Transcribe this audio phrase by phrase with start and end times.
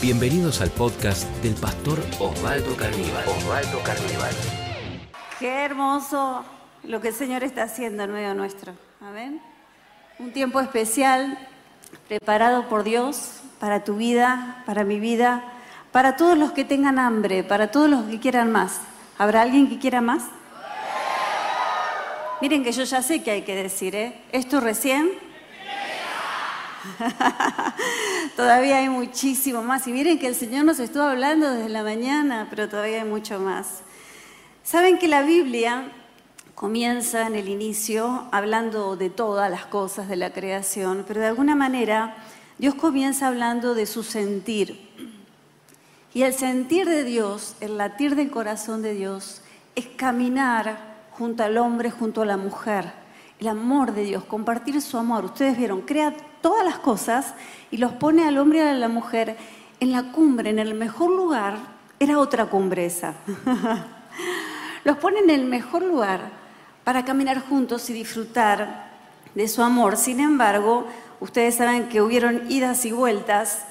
[0.00, 3.26] Bienvenidos al podcast del pastor Osvaldo Carníbal.
[3.26, 4.30] Osvaldo Carníbal.
[5.40, 6.44] Qué hermoso
[6.84, 8.74] lo que el Señor está haciendo en medio nuestro.
[9.00, 9.42] Amén.
[10.20, 11.36] Un tiempo especial
[12.06, 15.42] preparado por Dios para tu vida, para mi vida,
[15.90, 18.80] para todos los que tengan hambre, para todos los que quieran más.
[19.18, 20.22] ¿Habrá alguien que quiera más?
[22.40, 24.22] Miren que yo ya sé que hay que decir, ¿eh?
[24.30, 25.10] ¿Esto recién?
[28.36, 29.86] todavía hay muchísimo más.
[29.86, 33.40] Y miren que el Señor nos estuvo hablando desde la mañana, pero todavía hay mucho
[33.40, 33.82] más.
[34.62, 35.90] Saben que la Biblia
[36.54, 41.54] comienza en el inicio hablando de todas las cosas de la creación, pero de alguna
[41.54, 42.16] manera
[42.58, 44.88] Dios comienza hablando de su sentir.
[46.12, 49.42] Y el sentir de Dios, el latir del corazón de Dios,
[49.74, 52.92] es caminar junto al hombre, junto a la mujer.
[53.38, 55.24] El amor de Dios, compartir su amor.
[55.26, 57.34] Ustedes vieron, crea todas las cosas
[57.70, 59.36] y los pone al hombre y a la mujer
[59.80, 61.56] en la cumbre, en el mejor lugar.
[62.00, 63.14] Era otra cumbreza.
[64.84, 66.20] los pone en el mejor lugar
[66.84, 68.88] para caminar juntos y disfrutar
[69.34, 69.96] de su amor.
[69.96, 70.86] Sin embargo,
[71.20, 73.64] ustedes saben que hubieron idas y vueltas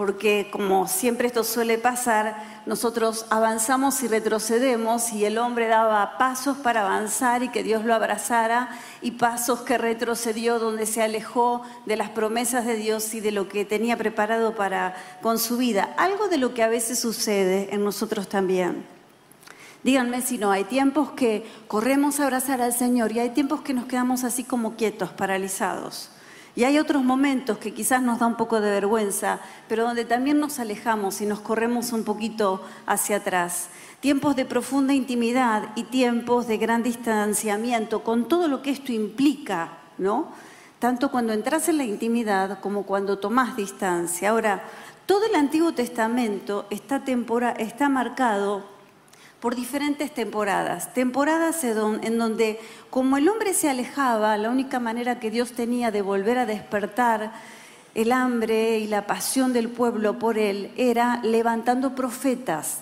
[0.00, 6.56] porque como siempre esto suele pasar, nosotros avanzamos y retrocedemos y el hombre daba pasos
[6.56, 8.70] para avanzar y que Dios lo abrazara
[9.02, 13.50] y pasos que retrocedió donde se alejó de las promesas de Dios y de lo
[13.50, 15.92] que tenía preparado para con su vida.
[15.98, 18.86] Algo de lo que a veces sucede en nosotros también.
[19.84, 23.74] Díganme si no, hay tiempos que corremos a abrazar al Señor y hay tiempos que
[23.74, 26.08] nos quedamos así como quietos, paralizados.
[26.56, 30.40] Y hay otros momentos que quizás nos da un poco de vergüenza, pero donde también
[30.40, 33.68] nos alejamos y nos corremos un poquito hacia atrás.
[34.00, 39.78] Tiempos de profunda intimidad y tiempos de gran distanciamiento, con todo lo que esto implica,
[39.98, 40.28] ¿no?
[40.78, 44.30] Tanto cuando entras en la intimidad como cuando tomás distancia.
[44.30, 44.62] Ahora,
[45.06, 47.02] todo el Antiguo Testamento está,
[47.58, 48.64] está marcado
[49.40, 50.92] por diferentes temporadas.
[50.92, 52.60] Temporadas en donde,
[52.90, 57.32] como el hombre se alejaba, la única manera que Dios tenía de volver a despertar
[57.94, 62.80] el hambre y la pasión del pueblo por él era levantando profetas.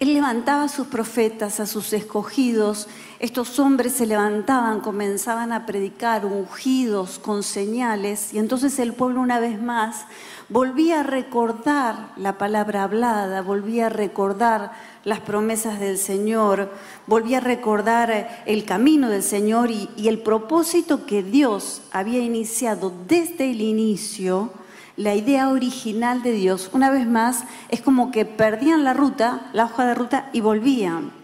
[0.00, 2.88] Él levantaba a sus profetas, a sus escogidos.
[3.20, 9.38] Estos hombres se levantaban, comenzaban a predicar ungidos con señales y entonces el pueblo una
[9.38, 10.04] vez más
[10.48, 14.72] volvía a recordar la palabra hablada, volvía a recordar
[15.04, 16.72] las promesas del Señor,
[17.06, 23.50] volví a recordar el camino del Señor y, el propósito que Dios había iniciado desde
[23.50, 24.52] el inicio,
[24.96, 29.64] la idea original de Dios, una vez más, es como que perdían la ruta, la
[29.64, 31.23] hoja de ruta y volvían.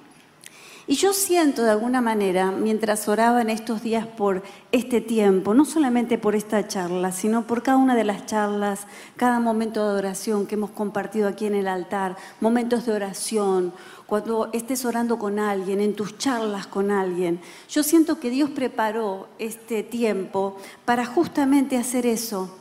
[0.90, 4.42] Y yo siento de alguna manera, mientras oraba en estos días por
[4.72, 9.38] este tiempo, no solamente por esta charla, sino por cada una de las charlas, cada
[9.38, 13.72] momento de oración que hemos compartido aquí en el altar, momentos de oración,
[14.06, 19.28] cuando estés orando con alguien, en tus charlas con alguien, yo siento que Dios preparó
[19.38, 22.52] este tiempo para justamente hacer eso,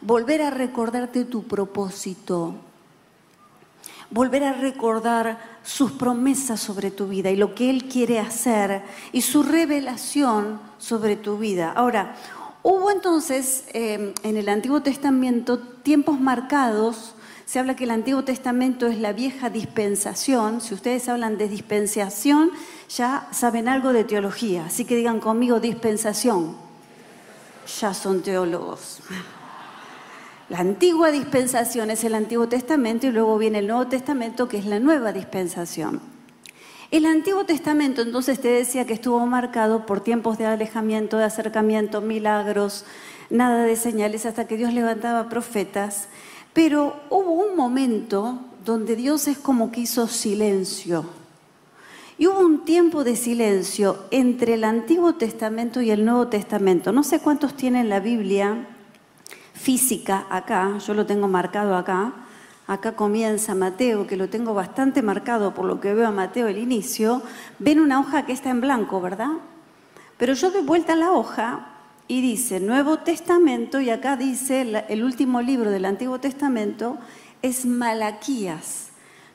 [0.00, 2.54] volver a recordarte tu propósito,
[4.12, 9.22] volver a recordar sus promesas sobre tu vida y lo que Él quiere hacer y
[9.22, 11.72] su revelación sobre tu vida.
[11.74, 12.14] Ahora,
[12.62, 17.14] hubo entonces eh, en el Antiguo Testamento tiempos marcados.
[17.46, 20.60] Se habla que el Antiguo Testamento es la vieja dispensación.
[20.60, 22.50] Si ustedes hablan de dispensación,
[22.88, 24.66] ya saben algo de teología.
[24.66, 26.56] Así que digan conmigo dispensación.
[27.80, 29.00] Ya son teólogos.
[30.52, 34.66] La antigua dispensación es el Antiguo Testamento y luego viene el Nuevo Testamento que es
[34.66, 35.98] la nueva dispensación.
[36.90, 42.02] El Antiguo Testamento entonces te decía que estuvo marcado por tiempos de alejamiento, de acercamiento,
[42.02, 42.84] milagros,
[43.30, 46.08] nada de señales hasta que Dios levantaba profetas,
[46.52, 51.06] pero hubo un momento donde Dios es como que hizo silencio.
[52.18, 56.92] Y hubo un tiempo de silencio entre el Antiguo Testamento y el Nuevo Testamento.
[56.92, 58.66] No sé cuántos tienen la Biblia,
[59.62, 62.12] física acá, yo lo tengo marcado acá,
[62.66, 66.58] acá comienza Mateo, que lo tengo bastante marcado por lo que veo a Mateo el
[66.58, 67.22] inicio,
[67.60, 69.30] ven una hoja que está en blanco, ¿verdad?
[70.18, 71.68] Pero yo doy vuelta a la hoja
[72.08, 76.98] y dice Nuevo Testamento y acá dice el último libro del Antiguo Testamento
[77.40, 78.88] es Malaquías.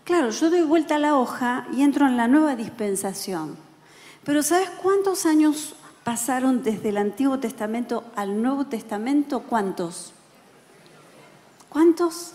[0.03, 3.57] Claro, yo doy vuelta a la hoja y entro en la nueva dispensación.
[4.25, 9.41] Pero ¿sabes cuántos años pasaron desde el Antiguo Testamento al Nuevo Testamento?
[9.41, 10.13] ¿Cuántos?
[11.77, 12.31] ¿Cuántos?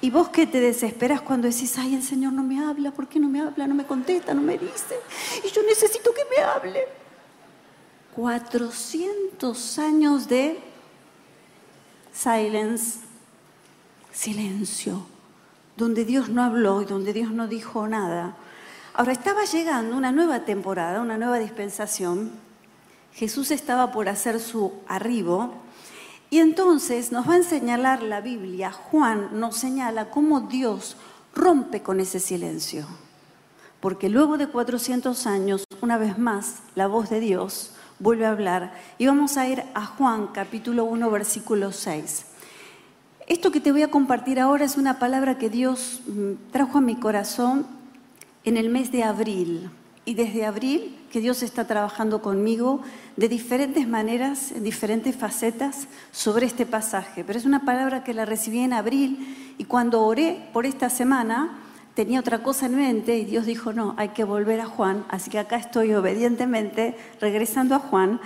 [0.00, 3.20] Y vos que te desesperas cuando decís, ay, el Señor no me habla, ¿por qué
[3.20, 3.68] no me habla?
[3.68, 4.98] No me contesta, no me dice.
[5.44, 6.84] Y yo necesito que me hable.
[8.16, 10.58] 400 años de
[12.12, 13.02] silence,
[14.12, 15.06] silencio,
[15.76, 18.34] donde Dios no habló y donde Dios no dijo nada.
[18.94, 22.32] Ahora estaba llegando una nueva temporada, una nueva dispensación.
[23.12, 25.62] Jesús estaba por hacer su arribo
[26.34, 30.96] y entonces nos va a señalar la Biblia, Juan nos señala cómo Dios
[31.32, 32.88] rompe con ese silencio.
[33.78, 37.70] Porque luego de 400 años, una vez más, la voz de Dios
[38.00, 38.74] vuelve a hablar.
[38.98, 42.24] Y vamos a ir a Juan capítulo 1, versículo 6.
[43.28, 46.80] Esto que te voy a compartir ahora es una palabra que Dios mm, trajo a
[46.80, 47.64] mi corazón
[48.42, 49.70] en el mes de abril.
[50.04, 52.80] Y desde abril que Dios está trabajando conmigo
[53.16, 57.22] de diferentes maneras, en diferentes facetas sobre este pasaje.
[57.22, 61.56] Pero es una palabra que la recibí en abril y cuando oré por esta semana
[61.94, 65.04] tenía otra cosa en mente y Dios dijo, no, hay que volver a Juan.
[65.08, 68.18] Así que acá estoy obedientemente regresando a Juan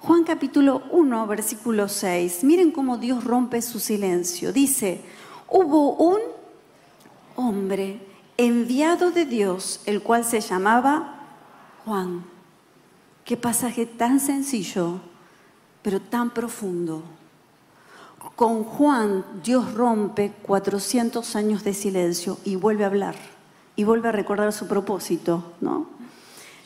[0.00, 2.42] Juan capítulo 1, versículo 6.
[2.42, 4.52] Miren cómo Dios rompe su silencio.
[4.52, 5.00] Dice,
[5.48, 6.18] hubo un
[7.36, 8.00] hombre
[8.36, 11.20] enviado de Dios, el cual se llamaba
[11.84, 12.31] Juan.
[13.24, 15.00] Qué pasaje tan sencillo,
[15.82, 17.02] pero tan profundo.
[18.36, 23.14] Con Juan Dios rompe 400 años de silencio y vuelve a hablar
[23.76, 25.86] y vuelve a recordar su propósito, ¿no?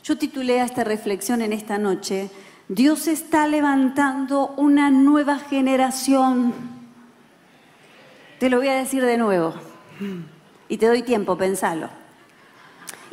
[0.05, 2.31] Yo titulé a esta reflexión en esta noche
[2.69, 6.53] Dios está levantando una nueva generación.
[8.41, 9.55] Te lo voy a decir de nuevo.
[10.69, 11.89] Y te doy tiempo, pensalo.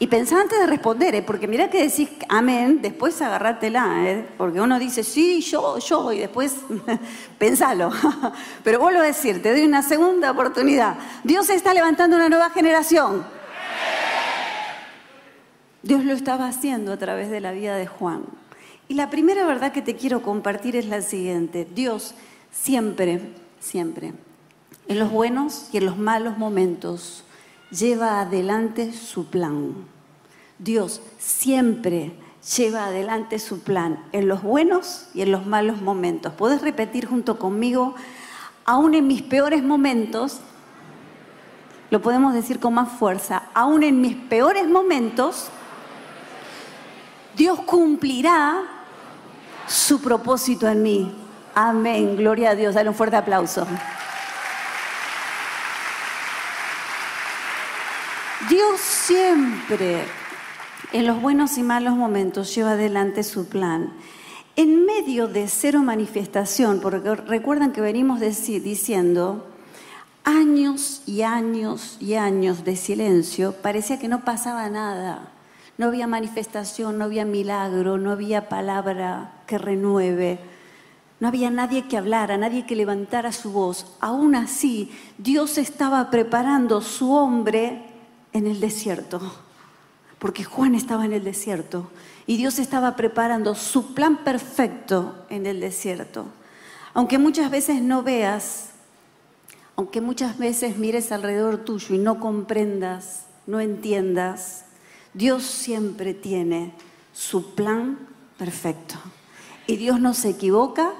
[0.03, 1.21] Y pensá antes de responder, ¿eh?
[1.21, 4.27] porque mira que decís amén, después agarrátela, ¿eh?
[4.38, 6.57] porque uno dice sí, yo, yo, y después
[7.38, 7.89] pensalo.
[8.65, 10.97] Pero vuelvo a decir, te doy una segunda oportunidad.
[11.23, 13.23] Dios está levantando una nueva generación.
[15.83, 18.23] Dios lo estaba haciendo a través de la vida de Juan.
[18.89, 21.65] Y la primera verdad que te quiero compartir es la siguiente.
[21.73, 22.13] Dios
[22.51, 23.21] siempre,
[23.61, 24.11] siempre,
[24.89, 27.23] en los buenos y en los malos momentos,
[27.71, 29.92] lleva adelante su plan.
[30.63, 32.13] Dios siempre
[32.57, 36.33] lleva adelante su plan en los buenos y en los malos momentos.
[36.33, 37.95] ¿Puedes repetir junto conmigo?
[38.65, 40.39] Aún en mis peores momentos,
[41.89, 45.50] lo podemos decir con más fuerza, aún en mis peores momentos,
[47.36, 48.63] Dios cumplirá
[49.68, 51.15] su propósito en mí.
[51.56, 52.15] Amén.
[52.15, 52.75] Gloria a Dios.
[52.75, 53.65] Dale un fuerte aplauso.
[58.50, 60.06] Dios siempre,
[60.93, 63.91] en los buenos y malos momentos, lleva adelante su plan.
[64.55, 69.47] En medio de cero manifestación, porque recuerdan que venimos diciendo,
[70.23, 75.31] años y años y años de silencio, parecía que no pasaba nada.
[75.79, 80.39] No había manifestación, no había milagro, no había palabra que renueve.
[81.19, 83.87] No había nadie que hablara, nadie que levantara su voz.
[83.99, 87.85] Aún así, Dios estaba preparando su hombre
[88.33, 89.21] en el desierto,
[90.23, 91.91] porque Juan estaba en el desierto
[92.25, 96.27] y Dios estaba preparando su plan perfecto en el desierto.
[96.93, 98.69] Aunque muchas veces no veas,
[99.75, 104.63] aunque muchas veces mires alrededor tuyo y no comprendas, no entiendas,
[105.13, 106.73] Dios siempre tiene
[107.11, 107.99] su plan
[108.37, 108.95] perfecto.
[109.67, 110.93] Y Dios no se equivoca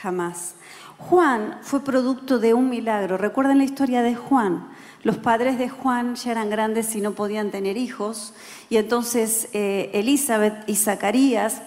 [0.00, 0.54] jamás.
[0.96, 3.18] Juan fue producto de un milagro.
[3.18, 4.70] Recuerden la historia de Juan.
[5.02, 8.34] Los padres de Juan ya eran grandes y no podían tener hijos.
[8.68, 11.62] Y entonces eh, Elizabeth y Zacarías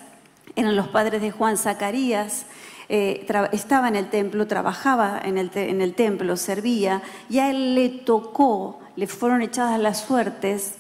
[0.55, 1.57] eran los padres de Juan.
[1.57, 2.45] Zacarías
[2.89, 7.01] eh, estaba en el templo, trabajaba en el, templo, servía.
[7.27, 10.75] Y a él le tocó, le fueron echadas las suertes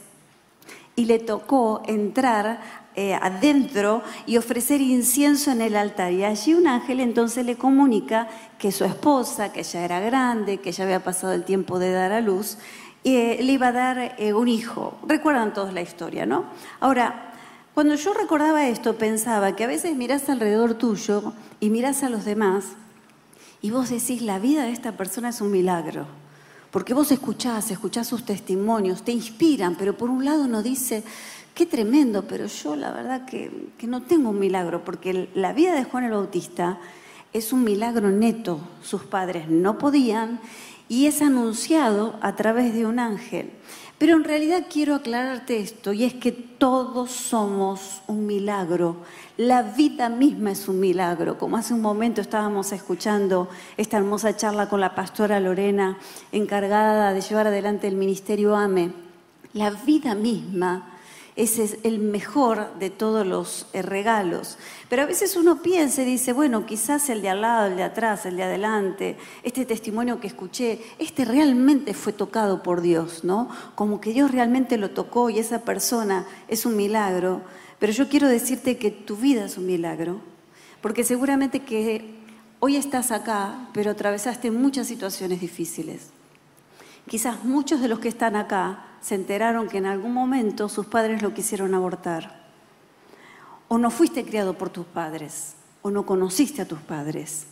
[0.95, 6.13] y le tocó entrar eh, adentro y ofrecer incienso en el altar.
[6.13, 10.71] Y allí un ángel entonces le comunica que su esposa, que ya era grande, que
[10.71, 12.57] ya había pasado el tiempo de dar a luz,
[13.03, 14.97] eh, le iba a dar eh, un hijo.
[15.07, 16.45] Recuerdan todos la historia, ¿no?
[16.79, 17.33] Ahora,
[17.73, 22.23] cuando yo recordaba esto, pensaba que a veces mirás alrededor tuyo y mirás a los
[22.23, 22.65] demás
[23.63, 26.05] y vos decís, la vida de esta persona es un milagro.
[26.69, 31.03] Porque vos escuchás, escuchás sus testimonios, te inspiran, pero por un lado uno dice,
[31.53, 33.51] qué tremendo, pero yo la verdad que,
[33.83, 36.79] no tengo un milagro, porque la vida de Juan el Bautista
[37.31, 38.59] es un milagro neto.
[38.81, 40.39] Sus padres no podían
[40.89, 43.51] y es anunciado a través de un ángel.
[43.97, 48.97] Pero en realidad quiero aclararte esto, y es que todos somos un milagro.
[49.37, 51.37] La vida misma es un milagro.
[51.37, 55.97] Como hace un momento estábamos escuchando esta hermosa charla con la pastora Lorena,
[56.31, 58.91] encargada de llevar adelante el ministerio AME.
[59.53, 60.92] La vida misma
[61.35, 64.57] ese es el mejor de todos los eh, regalos.
[64.87, 67.83] Pero a veces uno piensa y dice, bueno, quizás el de al lado, el de
[67.83, 73.49] atrás, el de adelante, este testimonio que escuché, este realmente fue tocado por Dios, ¿no?
[73.73, 77.41] Como que Dios realmente lo tocó y esa persona es un milagro.
[77.79, 80.21] Pero yo quiero decirte que tu vida es un milagro,
[80.81, 82.15] porque seguramente que
[82.59, 86.11] hoy estás acá, pero atravesaste muchas situaciones difíciles.
[87.09, 91.21] Quizás muchos de los que están acá se enteraron que en algún momento sus padres
[91.21, 92.41] lo quisieron abortar.
[93.67, 97.47] O no fuiste criado por tus padres, o no conociste a tus padres,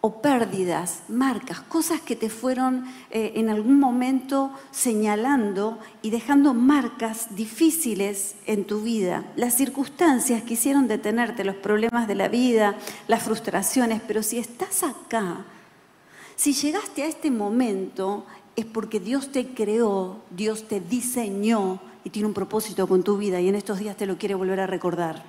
[0.00, 7.34] o pérdidas, marcas, cosas que te fueron eh, en algún momento señalando y dejando marcas
[7.34, 9.24] difíciles en tu vida.
[9.34, 12.76] Las circunstancias quisieron detenerte, los problemas de la vida,
[13.08, 15.44] las frustraciones, pero si estás acá,
[16.36, 22.28] si llegaste a este momento, es porque Dios te creó, Dios te diseñó y tiene
[22.28, 25.22] un propósito con tu vida y en estos días te lo quiere volver a recordar.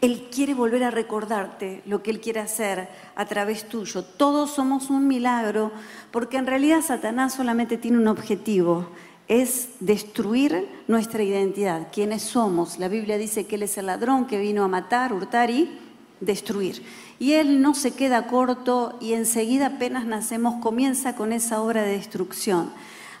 [0.00, 4.04] Él quiere volver a recordarte lo que Él quiere hacer a través tuyo.
[4.04, 5.72] Todos somos un milagro
[6.10, 8.90] porque en realidad Satanás solamente tiene un objetivo,
[9.28, 12.78] es destruir nuestra identidad, quiénes somos.
[12.78, 15.78] La Biblia dice que Él es el ladrón que vino a matar, hurtar y
[16.20, 16.82] destruir.
[17.18, 21.92] Y Él no se queda corto y enseguida apenas nacemos comienza con esa obra de
[21.92, 22.72] destrucción.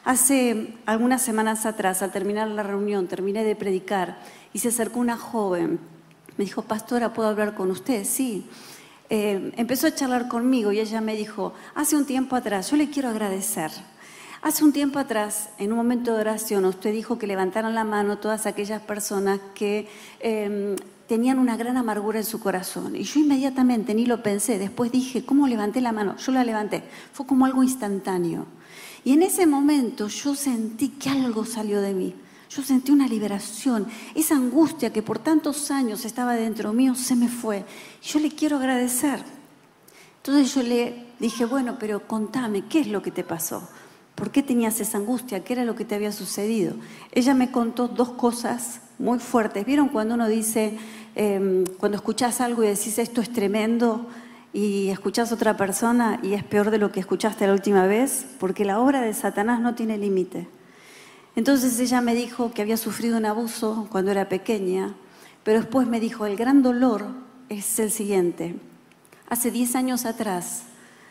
[0.04, 4.18] Hace algunas semanas atrás, al terminar la reunión, terminé de predicar
[4.52, 5.78] y se acercó una joven.
[6.36, 8.04] Me dijo, pastora, ¿puedo hablar con usted?
[8.04, 8.44] Sí.
[9.08, 12.90] Eh, empezó a charlar conmigo y ella me dijo, hace un tiempo atrás, yo le
[12.90, 13.70] quiero agradecer.
[14.42, 18.18] Hace un tiempo atrás, en un momento de oración, usted dijo que levantaran la mano
[18.18, 19.88] todas aquellas personas que
[20.20, 22.96] eh, tenían una gran amargura en su corazón.
[22.96, 26.16] Y yo inmediatamente ni lo pensé, después dije, ¿cómo levanté la mano?
[26.16, 28.46] Yo la levanté, fue como algo instantáneo.
[29.04, 32.14] Y en ese momento yo sentí que algo salió de mí.
[32.48, 37.28] Yo sentí una liberación, esa angustia que por tantos años estaba dentro mío se me
[37.28, 37.64] fue.
[38.02, 39.24] Yo le quiero agradecer.
[40.18, 43.68] Entonces yo le dije, bueno, pero contame, ¿qué es lo que te pasó?
[44.14, 45.42] ¿Por qué tenías esa angustia?
[45.42, 46.76] ¿Qué era lo que te había sucedido?
[47.10, 49.64] Ella me contó dos cosas muy fuertes.
[49.64, 50.78] ¿Vieron cuando uno dice,
[51.14, 54.06] em, cuando escuchás algo y decís esto es tremendo
[54.52, 58.26] y escuchás a otra persona y es peor de lo que escuchaste la última vez?
[58.38, 60.48] Porque la obra de Satanás no tiene límite.
[61.36, 64.94] Entonces ella me dijo que había sufrido un abuso cuando era pequeña,
[65.42, 67.06] pero después me dijo, el gran dolor
[67.48, 68.54] es el siguiente.
[69.28, 70.64] Hace 10 años atrás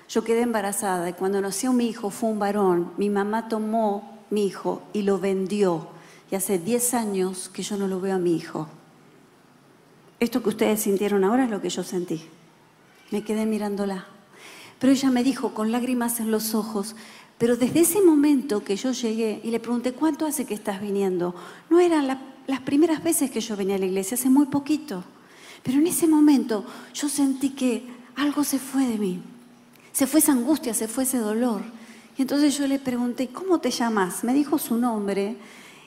[0.08, 2.94] yo quedé embarazada y cuando nació mi hijo fue un varón.
[2.98, 5.93] Mi mamá tomó mi hijo y lo vendió
[6.34, 8.68] y hace 10 años que yo no lo veo a mi hijo.
[10.20, 12.24] Esto que ustedes sintieron ahora es lo que yo sentí.
[13.12, 14.08] Me quedé mirándola.
[14.80, 16.96] Pero ella me dijo con lágrimas en los ojos,
[17.38, 21.36] pero desde ese momento que yo llegué y le pregunté, ¿cuánto hace que estás viniendo?
[21.70, 22.08] No eran
[22.48, 25.04] las primeras veces que yo venía a la iglesia, hace muy poquito.
[25.62, 27.84] Pero en ese momento yo sentí que
[28.16, 29.22] algo se fue de mí.
[29.92, 31.62] Se fue esa angustia, se fue ese dolor.
[32.18, 34.24] Y entonces yo le pregunté, ¿cómo te llamas?
[34.24, 35.38] Me dijo su nombre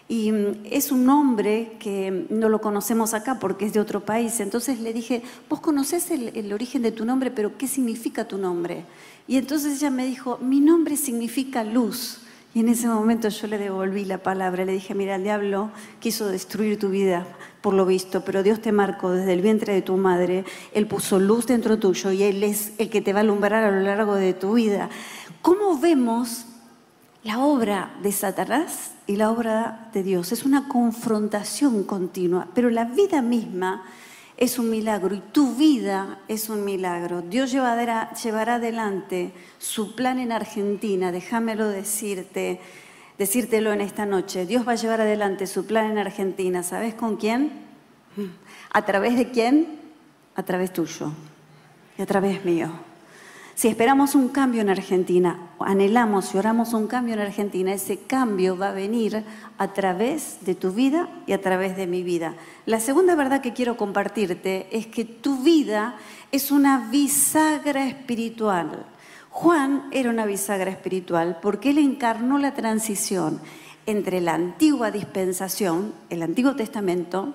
[0.08, 4.40] y mm, es un nombre que no lo conocemos acá porque es de otro país.
[4.40, 8.84] Entonces le dije, vos conocés el, origen de tu nombre, pero ¿qué significa tu nombre?
[9.26, 12.20] Y entonces ella me dijo, mi nombre significa luz.
[12.54, 15.70] Y en ese momento yo le devolví la palabra, le dije, mira, el diablo
[16.00, 17.26] quiso destruir tu vida,
[17.60, 21.18] por lo visto, pero Dios te marcó desde el vientre de tu madre, Él puso
[21.18, 24.14] luz dentro tuyo y Él es el que te va a alumbrar a lo largo
[24.14, 24.88] de tu vida.
[25.42, 26.46] ¿Cómo vemos
[27.24, 30.32] la obra de Satanás y la obra de Dios.
[30.32, 33.84] Es una confrontación continua, pero la vida misma
[34.36, 37.22] es un milagro y tu vida es un milagro.
[37.22, 42.60] Dios llevará, llevará adelante su plan en Argentina, déjamelo decirte,
[43.18, 44.44] decírtelo en esta noche.
[44.44, 46.62] Dios va a llevar adelante su plan en Argentina.
[46.62, 47.50] ¿Sabes con quién?
[48.72, 49.80] ¿A través de quién?
[50.34, 51.12] A través tuyo
[51.96, 52.68] y a través mío.
[53.56, 58.58] Si esperamos un cambio en Argentina, anhelamos y oramos un cambio en Argentina, ese cambio
[58.58, 59.24] va a venir
[59.56, 62.34] a través de tu vida y a través de mi vida.
[62.66, 65.96] La segunda verdad que quiero compartirte es que tu vida
[66.32, 68.84] es una bisagra espiritual.
[69.30, 73.40] Juan era una bisagra espiritual porque él encarnó la transición
[73.86, 77.34] entre la antigua dispensación, el Antiguo Testamento,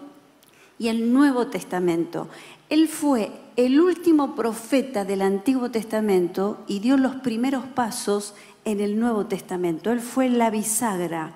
[0.81, 2.27] y el Nuevo Testamento.
[2.67, 3.31] Él fue
[3.65, 8.33] el último profeta del Antiguo Testamento y dio los primeros pasos
[8.65, 9.91] en el Nuevo Testamento.
[9.91, 11.33] Él fue la bisagra.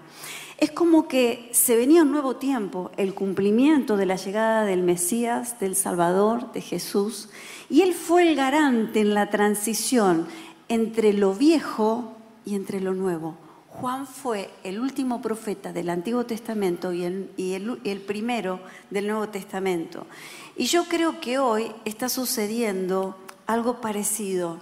[0.58, 5.60] Es como que se venía un nuevo tiempo, el cumplimiento de la llegada del Mesías,
[5.60, 7.30] del Salvador, de Jesús,
[7.70, 10.26] y él fue el garante en la transición
[10.68, 12.14] entre lo viejo
[12.44, 13.45] y entre lo nuevo.
[13.82, 20.08] Juan fue el último profeta del Antiguo Testamento y, el, primero del Nuevo Testamento.
[20.56, 23.18] Y yo creo que hoy está sucediendo
[23.48, 24.60] algo parecido.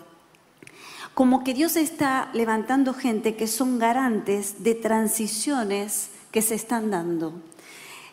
[1.14, 7.34] Como que Dios está levantando gente que son garantes de transiciones que se están dando.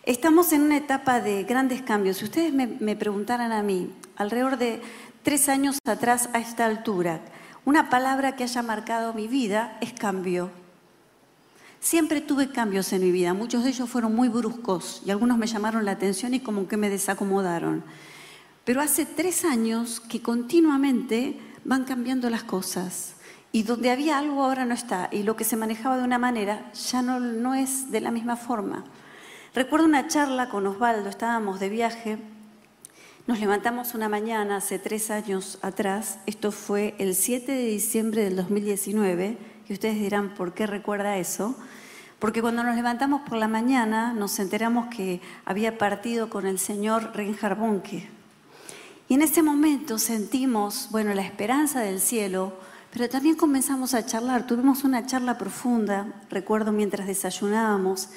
[0.04, 2.18] Estamos en una etapa de grandes cambios.
[2.18, 4.82] Si ustedes me, me preguntaran a mí, alrededor de
[5.22, 7.22] tres años atrás a esta altura,
[7.64, 10.59] una palabra que haya marcado mi vida es cambio.
[11.80, 15.46] Siempre tuve cambios en mi vida, muchos de ellos fueron muy bruscos y algunos me
[15.46, 17.82] llamaron la atención y como que me desacomodaron.
[18.64, 23.14] Pero hace tres años que continuamente van cambiando las cosas.
[23.52, 25.08] Y donde había algo ahora no está.
[25.10, 28.84] Y lo que se manejaba de una manera ya no, es de la misma forma.
[29.54, 32.18] Recuerdo una charla con Osvaldo, estábamos de viaje,
[33.26, 38.36] nos levantamos una mañana hace tres años atrás, esto fue el 7 de diciembre del
[38.36, 39.38] 2019,
[39.70, 41.54] y ustedes dirán, ¿por qué recuerda eso?
[42.18, 47.12] Porque cuando nos levantamos por la mañana nos enteramos que había partido con el señor
[47.14, 48.08] Reinhard Bonke.
[49.08, 52.52] Y en ese momento sentimos, bueno, la esperanza del cielo,
[52.92, 54.44] pero también comenzamos a charlar.
[54.44, 58.08] Tuvimos una charla profunda, recuerdo mientras desayunábamos,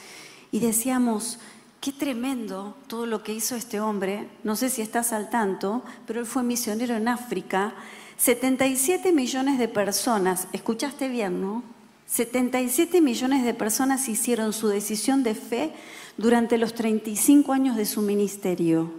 [0.50, 1.38] y decíamos,
[1.82, 4.28] qué tremendo todo lo que hizo este hombre.
[4.44, 7.76] No sé si estás al tanto, pero él fue misionero en África
[8.18, 11.64] 77 millones de personas, escuchaste bien, ¿no?
[12.08, 15.74] 77 millones de personas hicieron su decisión de fe
[16.18, 18.92] durante los 35 años de su ministerio.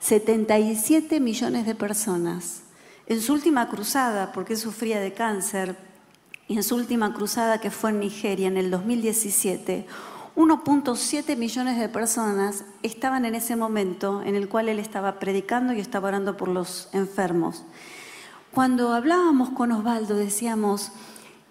[0.00, 2.62] 77 millones de personas.
[3.06, 5.76] En su última cruzada, porque sufría de cáncer,
[6.48, 9.86] y en su última cruzada que fue en Nigeria en el 2017,
[10.36, 15.80] 1.7 millones de personas estaban en ese momento en el cual él estaba predicando y
[15.80, 17.64] estaba orando por los enfermos.
[18.56, 20.90] Cuando hablábamos con Osvaldo decíamos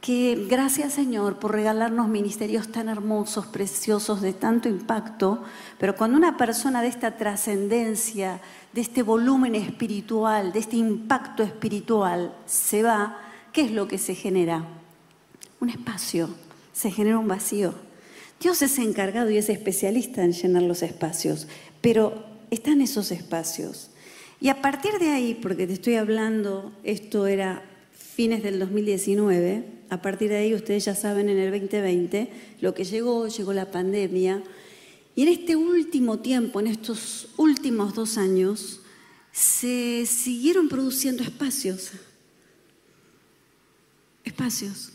[0.02, 5.44] que gracias Señor por regalarnos ministerios tan hermosos, preciosos, de tanto impacto,
[5.78, 8.42] pero cuando una persona de esta trascendencia,
[8.74, 13.20] de este volumen espiritual, de este impacto espiritual se va,
[13.54, 14.66] ¿qué es lo que se genera?
[15.60, 16.32] Un espacio,
[16.74, 17.76] se genera un vacío.
[18.40, 21.48] Dios es encargado y es especialista en llenar los espacios,
[21.82, 23.92] pero están esos espacios.
[24.46, 27.64] Y a partir de ahí, porque te estoy hablando, esto era
[27.98, 32.30] fines del 2019, a partir de ahí ustedes ya saben en el 2020
[32.62, 34.44] lo que llegó, llegó la pandemia.
[35.16, 38.82] Y en este último tiempo, en estos últimos dos años,
[39.32, 41.94] se siguieron produciendo espacios.
[44.26, 44.92] Espacios.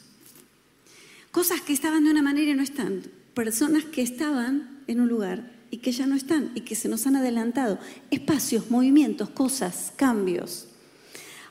[1.33, 3.03] Cosas que estaban de una manera y no están.
[3.35, 7.07] Personas que estaban en un lugar y que ya no están y que se nos
[7.07, 7.79] han adelantado.
[8.11, 10.67] Espacios, movimientos, cosas, cambios.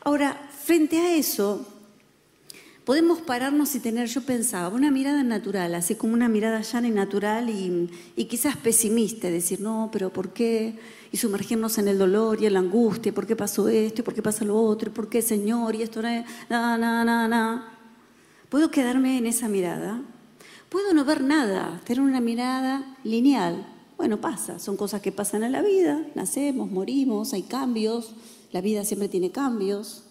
[0.01, 1.65] Ahora, frente a eso,
[2.85, 6.91] podemos pararnos y tener, yo pensaba, una mirada natural, así como una mirada llana y
[6.91, 10.79] natural y, quizás pesimista, decir, no, pero ¿por qué?
[11.11, 14.01] Y sumergirnos en el dolor y en la angustia, ¿por qué pasó esto?
[14.01, 14.89] ¿Y por qué pasa lo otro?
[14.89, 15.75] ¿Y por qué, Señor?
[15.75, 17.73] Y esto, nada, nada.
[18.49, 20.01] Puedo quedarme en esa mirada.
[20.69, 23.65] Puedo no ver nada, tener una mirada lineal,
[23.99, 28.13] bueno, pasa, son cosas que pasan en la vida, nacemos, morimos, hay cambios,
[28.53, 30.03] la vida siempre tiene cambios.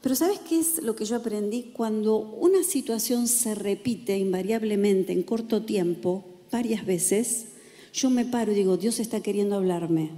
[0.00, 1.64] Pero ¿sabes qué es lo que yo aprendí?
[1.74, 7.48] Cuando una situación se repite invariablemente en corto tiempo, varias veces,
[7.92, 10.12] yo me paro y digo, Dios está queriendo hablarme.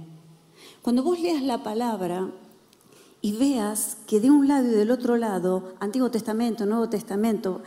[0.81, 2.31] Cuando vos leas la palabra
[3.19, 7.63] y veas que de un lado y del otro lado, Antiguo Testamento, Nuevo Testamento,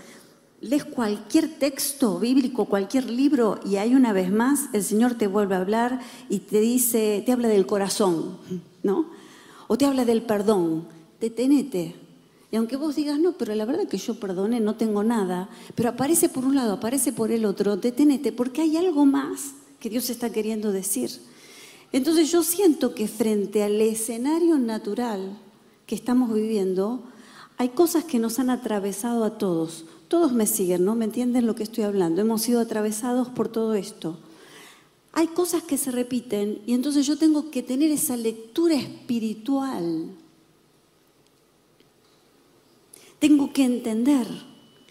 [0.63, 5.57] lees cualquier texto bíblico, cualquier libro, y hay una vez más el Señor te vuelve
[5.57, 8.39] a hablar y te dice, te habla del corazón,
[8.83, 9.11] ¿no?
[9.67, 10.87] O te habla del perdón,
[11.21, 11.97] detenete.
[12.53, 15.89] Y aunque vos digas, no, pero la verdad que yo perdoné, no tengo nada, pero
[15.89, 20.11] aparece por un lado, aparece por el otro, detenete, porque hay algo más que Dios
[20.11, 21.11] está queriendo decir.
[21.91, 25.39] Entonces yo siento que frente al escenario natural
[25.87, 27.03] que estamos viviendo,
[27.59, 30.95] hay cosas que nos han atravesado a todos, todos me siguen, ¿no?
[30.95, 32.21] ¿Me entienden lo que estoy hablando?
[32.21, 34.19] Hemos sido atravesados por todo esto.
[35.15, 40.11] Hay cosas que se repiten y entonces yo tengo que tener esa lectura espiritual.
[43.21, 44.27] Tengo que entender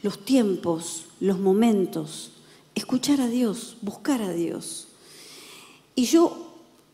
[0.01, 2.31] los tiempos, los momentos,
[2.73, 4.87] escuchar a Dios, buscar a Dios.
[5.93, 6.47] Y yo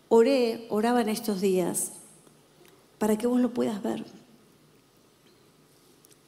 [0.09, 1.93] oré, oraba en estos días
[2.97, 4.03] para que vos lo puedas ver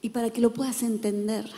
[0.02, 1.50] y para que lo puedas entender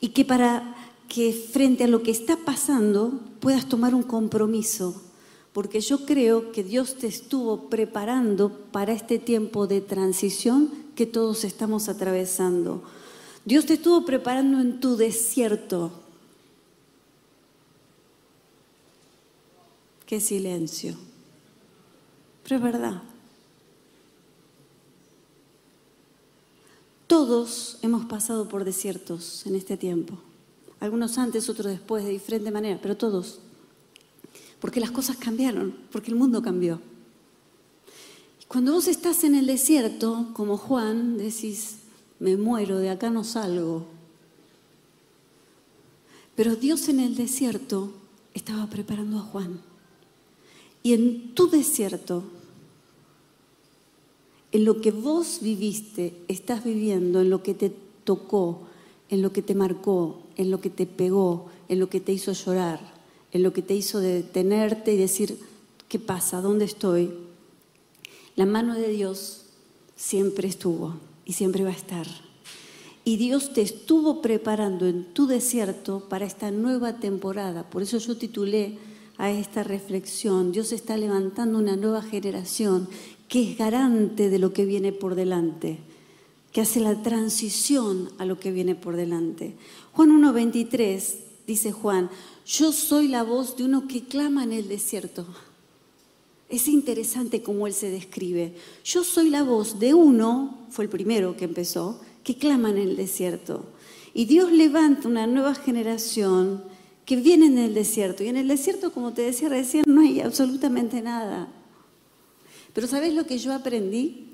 [0.00, 0.74] y que para
[1.08, 5.02] que frente a lo que está pasando puedas tomar un compromiso,
[5.52, 11.44] porque yo creo que Dios te estuvo preparando para este tiempo de transición que todos
[11.44, 12.82] estamos atravesando.
[13.44, 15.92] Dios te estuvo preparando en tu desierto.
[20.04, 20.96] Qué silencio.
[22.42, 23.02] Pero es verdad.
[27.06, 30.18] Todos hemos pasado por desiertos en este tiempo.
[30.80, 33.38] Algunos antes, otros después, de diferente manera, pero todos.
[34.60, 36.80] Porque las cosas cambiaron, porque el mundo cambió.
[38.42, 41.76] Y cuando vos estás en el desierto, como Juan, decís,
[42.18, 43.86] me muero, de acá no salgo.
[46.34, 47.92] Pero Dios en el desierto
[48.34, 49.60] estaba preparando a Juan.
[50.82, 52.24] Y en tu desierto
[54.56, 57.70] en lo que vos viviste, estás viviendo, en lo que te
[58.04, 58.62] tocó,
[59.10, 62.32] en lo que te marcó, en lo que te pegó, en lo que te hizo
[62.32, 62.80] llorar,
[63.32, 65.38] en lo que te hizo detenerte y decir,
[65.88, 66.40] ¿qué pasa?
[66.40, 67.12] ¿Dónde estoy?
[68.34, 69.42] La mano de Dios
[69.94, 70.94] siempre estuvo
[71.26, 72.06] y siempre va a estar.
[73.04, 77.68] Y Dios te estuvo preparando en tu desierto para esta nueva temporada.
[77.68, 78.78] Por eso yo titulé
[79.18, 82.88] a esta reflexión, Dios está levantando una nueva generación
[83.28, 85.78] que es garante de lo que viene por delante,
[86.52, 89.54] que hace la transición a lo que viene por delante.
[89.92, 91.14] Juan 1.23
[91.46, 92.10] dice Juan,
[92.46, 95.26] yo soy la voz de uno que clama en el desierto.
[96.48, 98.54] Es interesante cómo él se describe.
[98.84, 102.96] Yo soy la voz de uno, fue el primero que empezó, que clama en el
[102.96, 103.64] desierto.
[104.14, 106.62] Y Dios levanta una nueva generación
[107.04, 108.22] que viene en el desierto.
[108.22, 111.48] Y en el desierto, como te decía recién, no hay absolutamente nada.
[112.76, 114.26] Pero ¿sabes lo que yo aprendí?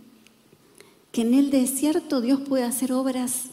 [1.12, 3.50] Que en el desierto Dios puede hacer obras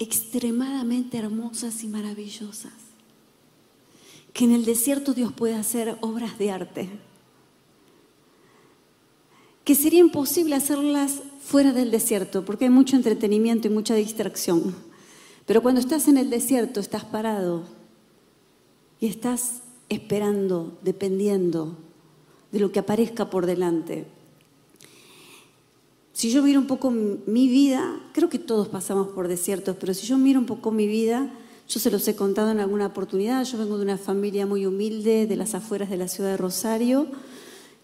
[0.00, 2.72] extremadamente hermosas y maravillosas.
[4.32, 6.88] Que en el desierto Dios puede hacer obras de arte.
[9.62, 14.74] Que sería imposible hacerlas fuera del desierto, porque hay mucho entretenimiento y mucha distracción.
[15.46, 17.62] Pero cuando estás en el desierto, estás parado
[18.98, 21.76] y estás esperando, dependiendo
[22.50, 24.12] de lo que aparezca por delante.
[26.14, 30.06] Si yo miro un poco mi vida, creo que todos pasamos por desiertos, pero si
[30.06, 31.28] yo miro un poco mi vida,
[31.68, 35.26] yo se los he contado en alguna oportunidad, yo vengo de una familia muy humilde
[35.26, 37.08] de las afueras de la ciudad de Rosario.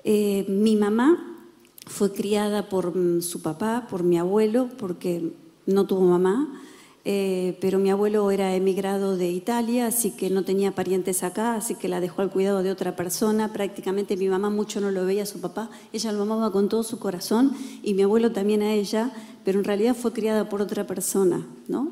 [0.05, 1.40] Eh, mi mamá
[1.87, 5.33] fue criada por mm, su papá, por mi abuelo, porque
[5.66, 6.60] no tuvo mamá.
[7.07, 11.75] Eh, pero mi abuelo era emigrado de Italia, así que no tenía parientes acá, así
[11.75, 13.53] que la dejó al cuidado de otra persona.
[13.53, 16.83] Prácticamente mi mamá mucho no lo veía a su papá, ella lo amaba con todo
[16.83, 19.13] su corazón y mi abuelo también a ella,
[19.45, 21.91] pero en realidad fue criada por otra persona, ¿no?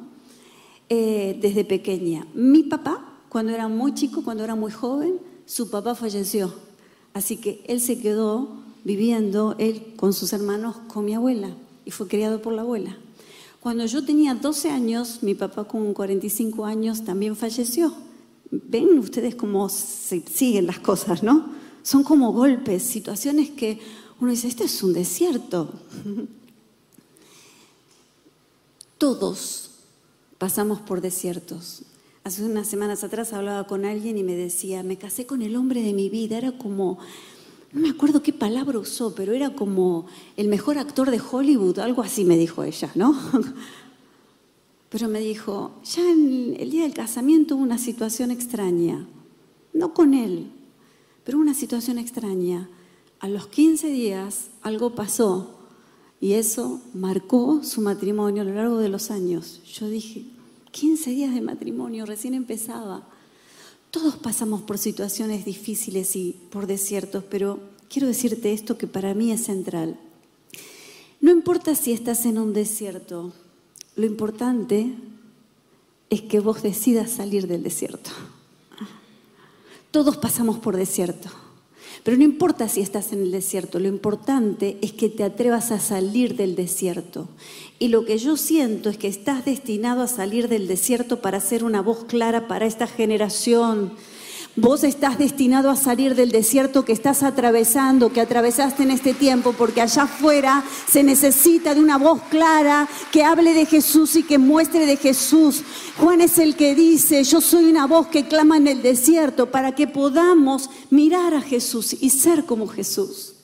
[0.91, 2.27] Eh, desde pequeña.
[2.35, 6.53] Mi papá, cuando era muy chico, cuando era muy joven, su papá falleció,
[7.15, 11.49] así que él se quedó viviendo, él con sus hermanos, con mi abuela,
[11.87, 12.99] y fue criado por la abuela.
[13.61, 17.93] Cuando yo tenía 12 años, mi papá con 45 años también falleció.
[18.51, 21.53] Ven ustedes cómo siguen las cosas, ¿no?
[21.83, 23.81] Son como golpes, situaciones que
[24.21, 25.73] uno dice, este es un desierto.
[28.99, 29.71] Todos
[30.39, 31.83] pasamos por desiertos.
[32.25, 35.83] Hace unas semanas atrás hablaba con alguien y me decía, me casé con el hombre
[35.83, 36.99] de mi vida, era como
[37.73, 42.03] no me acuerdo qué palabra usó, pero era como el mejor actor de Hollywood, algo
[42.03, 43.15] así me dijo ella, ¿no?
[44.91, 49.07] Pero me dijo, ya en el día del casamiento hubo una situación extraña,
[49.75, 50.51] no con él,
[51.25, 52.71] pero una situación extraña.
[53.21, 55.59] A los 15 días algo pasó
[56.23, 59.61] y eso marcó su matrimonio a lo largo de los años.
[59.71, 60.25] Yo dije,
[60.71, 63.07] 15 días de matrimonio, recién empezaba.
[63.91, 69.33] Todos pasamos por situaciones difíciles y por desiertos, pero quiero decirte esto que para mí
[69.33, 69.99] es central.
[71.21, 73.33] No importa si estás en un desierto,
[73.97, 74.95] lo importante
[76.11, 78.11] es que vos decidas salir del desierto.
[79.91, 81.31] Todos pasamos por desierto.
[82.05, 85.81] Pero no importa si estás en el desierto, lo importante es que te atrevas a
[85.81, 87.29] salir del desierto.
[87.79, 91.65] Y lo que yo siento es que estás destinado a salir del desierto para ser
[91.65, 93.93] una voz clara para esta generación
[94.61, 99.53] Vos estás destinado a salir del desierto que estás atravesando, que atravesaste en este tiempo,
[99.53, 104.37] porque allá afuera se necesita de una voz clara que hable de Jesús y que
[104.37, 105.63] muestre de Jesús.
[105.99, 109.77] Juan es el que dice, yo soy una voz que clama en el desierto para
[109.77, 113.35] que podamos mirar a Jesús y ser como Jesús.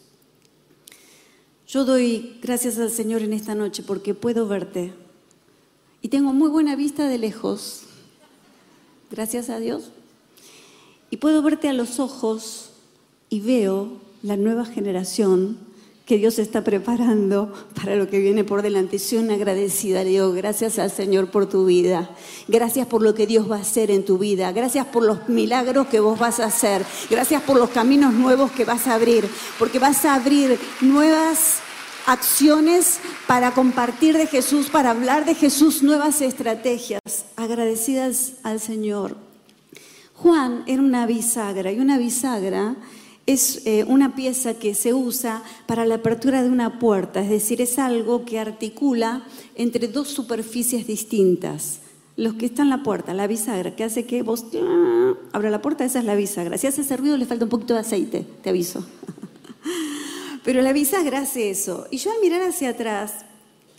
[1.69, 4.93] Yo doy gracias al Señor en esta noche porque puedo verte
[6.03, 7.83] y tengo muy buena vista de lejos.
[9.13, 9.93] Gracias a Dios
[11.15, 12.71] y puedo verte a los ojos
[13.29, 15.59] y veo la nueva generación
[16.07, 18.99] que Dios está preparando para lo que viene por delante.
[18.99, 20.35] Soy una agradecida, Dios.
[20.35, 22.11] Gracias al Señor por tu vida.
[22.49, 24.51] Gracias por lo que Dios va a hacer en tu vida.
[24.51, 26.85] Gracias por los milagros que vos vas a hacer.
[27.09, 29.25] Gracias por los caminos nuevos que vas a abrir.
[29.57, 31.61] Porque vas a abrir nuevas
[32.07, 32.99] acciones
[33.29, 36.99] para compartir de Jesús, para hablar de Jesús, nuevas estrategias.
[37.37, 39.24] Agradecidas al Señor.
[40.15, 42.77] Juan era una bisagra y una bisagra
[43.27, 47.61] es eh, una pieza que se usa para la apertura de una puerta, es decir,
[47.63, 49.25] es algo que articula
[49.55, 51.81] entre dos superficies distintas.
[52.17, 54.45] Los que están en la puerta, la bisagra, que hace que vos
[55.33, 56.59] abra la puerta, esa es la bisagra.
[56.59, 58.87] Si hace ese ruido le falta un poquito de aceite, te aviso.
[60.45, 61.89] Pero la bisagra hace eso.
[61.91, 63.25] Y yo al mirar hacia atrás,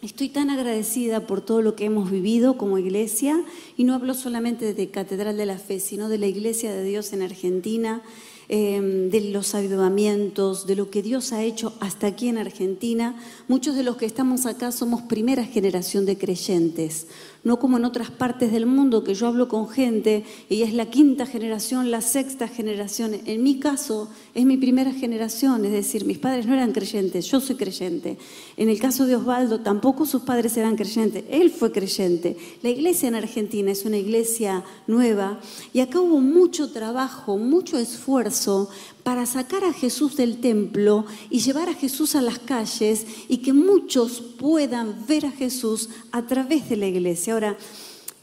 [0.06, 3.44] estoy tan agradecida por todo lo que hemos vivido como iglesia,
[3.76, 7.12] y no hablo solamente de Catedral de la Fe, sino de la Iglesia de Dios
[7.14, 8.04] en Argentina
[8.48, 13.16] Em, de los avivamientos, de lo que Dios ha hecho hasta aquí en Argentina.
[13.48, 17.08] Muchos de los que estamos acá somos primera generación de creyentes
[17.46, 20.88] no como en otras partes del mundo que yo hablo con gente y es la
[20.88, 23.16] quinta generación, la sexta generación.
[23.26, 27.40] En mi caso es mi primera generación, es decir, mis padres no eran creyentes, yo
[27.40, 28.18] soy creyente.
[28.58, 32.36] En el caso de Osvaldo tampoco sus padres eran creyentes, él fue creyente.
[32.64, 35.40] La iglesia en Argentina es una iglesia nueva
[35.72, 38.70] y acá hubo mucho trabajo, mucho esfuerzo
[39.06, 43.54] para sacar a Jesús del templo y llevar a Jesús a las calles y que
[43.54, 47.34] muchos puedan ver a Jesús a través de la iglesia.
[47.34, 47.56] Ahora,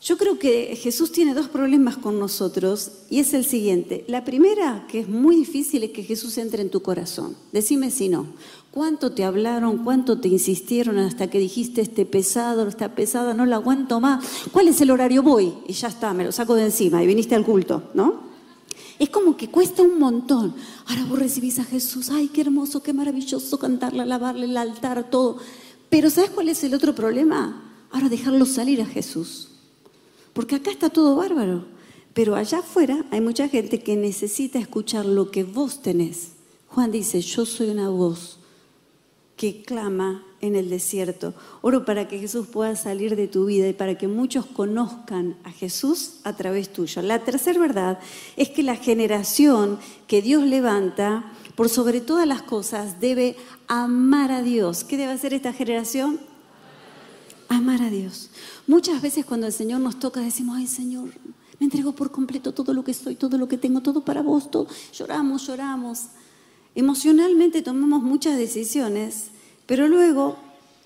[0.02, 4.04] yo creo que Jesús tiene dos problemas con nosotros y es el siguiente.
[4.08, 7.36] La primera, que es muy difícil, es que Jesús entre en tu corazón.
[7.52, 8.26] Decime si no.
[8.72, 9.84] ¿Cuánto te hablaron?
[9.84, 14.24] ¿Cuánto te insistieron hasta que dijiste este pesado, está pesada, no la aguanto más?
[14.50, 15.22] ¿Cuál es el horario?
[15.22, 18.32] Voy y ya está, me lo saco de encima y viniste al culto, ¿no?
[18.98, 20.54] Es como que cuesta un montón.
[20.92, 25.38] Ahora vos recibís a Jesús, ay, qué hermoso, qué maravilloso cantarle, alabarle, el altar, todo.
[25.88, 27.72] Pero ¿sabes cuál es el otro problema?
[27.90, 29.48] Ahora dejarlo salir a Jesús.
[30.34, 31.64] Porque acá está todo bárbaro.
[32.12, 36.32] Pero allá afuera hay mucha gente que necesita escuchar lo que vos tenés.
[36.68, 38.38] Juan dice, yo soy una voz
[39.36, 41.34] que clama en el desierto.
[41.62, 45.50] Oro para que Jesús pueda salir de tu vida y para que muchos conozcan a
[45.50, 47.00] Jesús a través tuyo.
[47.02, 47.98] La tercera verdad
[48.36, 53.36] es que la generación que Dios levanta, por sobre todas las cosas, debe
[53.68, 54.84] amar a Dios.
[54.84, 56.20] ¿Qué debe hacer esta generación?
[57.48, 58.30] Amar a Dios.
[58.66, 61.10] Muchas veces cuando el Señor nos toca decimos, ay Señor,
[61.58, 64.50] me entrego por completo todo lo que soy, todo lo que tengo, todo para vos,
[64.50, 64.66] todo.
[64.92, 66.06] Lloramos, lloramos.
[66.74, 69.32] Emocionalmente tomamos muchas decisiones
[69.66, 70.36] pero luego,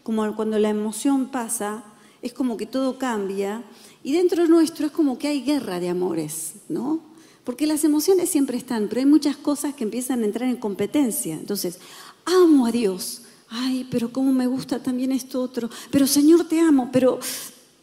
[0.03, 1.83] como cuando la emoción pasa,
[2.23, 3.65] es como que todo cambia
[4.03, 7.01] y dentro nuestro es como que hay guerra de amores, ¿no?
[7.45, 11.35] Porque las emociones siempre están, pero hay muchas cosas que empiezan a entrar en competencia.
[11.35, 11.79] Entonces,
[12.25, 13.23] amo a Dios.
[13.49, 15.71] Ay, pero cómo me gusta también esto otro.
[15.91, 17.21] Pero Señor, te amo, pero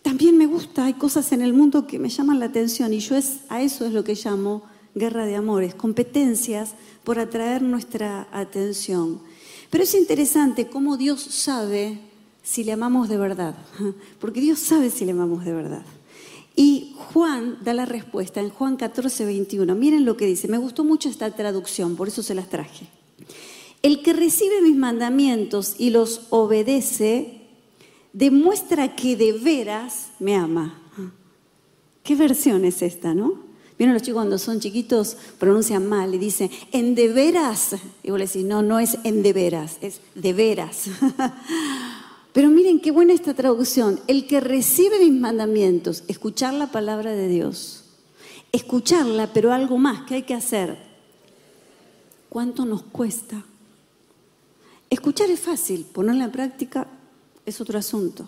[0.02, 3.16] también me gusta, hay cosas en el mundo que me llaman la atención y yo
[3.16, 4.64] es, a eso es lo que llamo
[4.96, 9.20] guerra de amores, competencias por atraer nuestra atención.
[9.70, 12.00] Pero es interesante cómo Dios sabe
[12.44, 13.56] si le amamos de verdad,
[14.20, 15.84] porque Dios sabe si le amamos de verdad.
[16.56, 19.74] Y Juan da la respuesta en Juan 14, 21.
[19.74, 22.88] Miren lo que dice, me gustó mucho esta traducción, por eso se las traje.
[23.82, 27.42] El que recibe mis mandamientos y los obedece,
[28.14, 30.80] demuestra que de veras me ama.
[32.04, 33.53] ¿Qué versión es esta, no?
[33.78, 37.76] Vieron los chicos cuando son chiquitos pronuncian mal y dicen, en de veras.
[38.04, 40.86] Y vos le decís, no, no es en de veras, es de veras.
[42.34, 44.00] Pero miren qué buena esta traducción.
[44.08, 47.84] El que recibe mis mandamientos, escuchar la palabra de Dios.
[48.52, 50.78] Escucharla, pero algo más que hay que hacer.
[52.30, 53.44] ¿Cuánto nos cuesta?
[54.92, 56.88] Escuchar es fácil, ponerla en práctica
[57.46, 58.28] es otro asunto.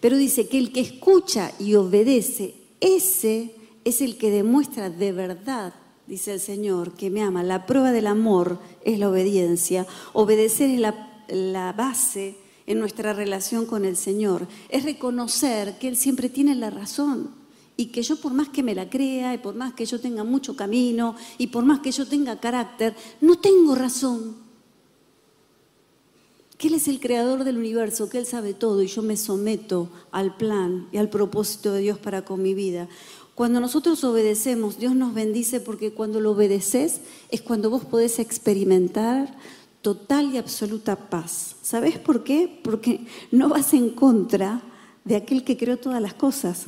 [0.00, 5.74] Pero dice que el que escucha y obedece, ese es el que demuestra de verdad,
[6.06, 7.42] dice el Señor, que me ama.
[7.42, 9.86] La prueba del amor es la obediencia.
[10.12, 12.36] Obedecer es la, base
[12.66, 14.46] en nuestra relación con el Señor.
[14.68, 17.30] Es reconocer que Él siempre tiene la razón
[17.76, 20.24] y que yo por más que me la crea y por más que yo tenga
[20.24, 24.48] mucho camino y por más que yo tenga carácter, no tengo razón.
[26.56, 29.90] Que Él es el creador del universo, que Él sabe todo y yo me someto
[30.10, 32.88] al plan y al propósito de Dios para con mi vida.
[33.38, 39.32] Cuando nosotros obedecemos, Dios nos bendice porque cuando lo obedeces es cuando vos podés experimentar
[39.80, 41.54] total y absoluta paz.
[41.62, 42.60] ¿Sabés por qué?
[42.64, 44.60] Porque no vas en contra
[45.04, 46.64] de aquel que creó todas las cosas.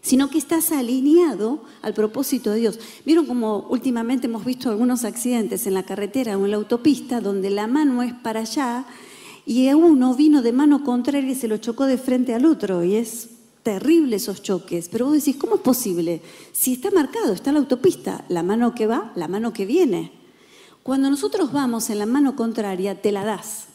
[0.00, 2.80] sino que estás alineado al propósito de Dios.
[3.04, 7.50] Vieron como últimamente hemos visto algunos accidentes en la carretera o en la autopista donde
[7.50, 8.86] la mano es para allá
[9.44, 12.94] y uno vino de mano contraria y se lo chocó de frente al otro y
[12.96, 14.88] es terrible esos choques.
[14.88, 16.22] Pero vos decís, ¿cómo es posible?
[16.52, 20.12] Si está marcado, está la autopista, la mano que va, la mano que viene.
[20.82, 23.66] Cuando nosotros vamos en la mano contraria, te la das,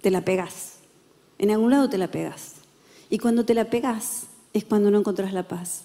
[0.00, 0.74] te la pegás.
[1.38, 2.52] En algún lado te la pegás.
[3.10, 5.82] Y cuando te la pegás, es cuando no encontrás la paz.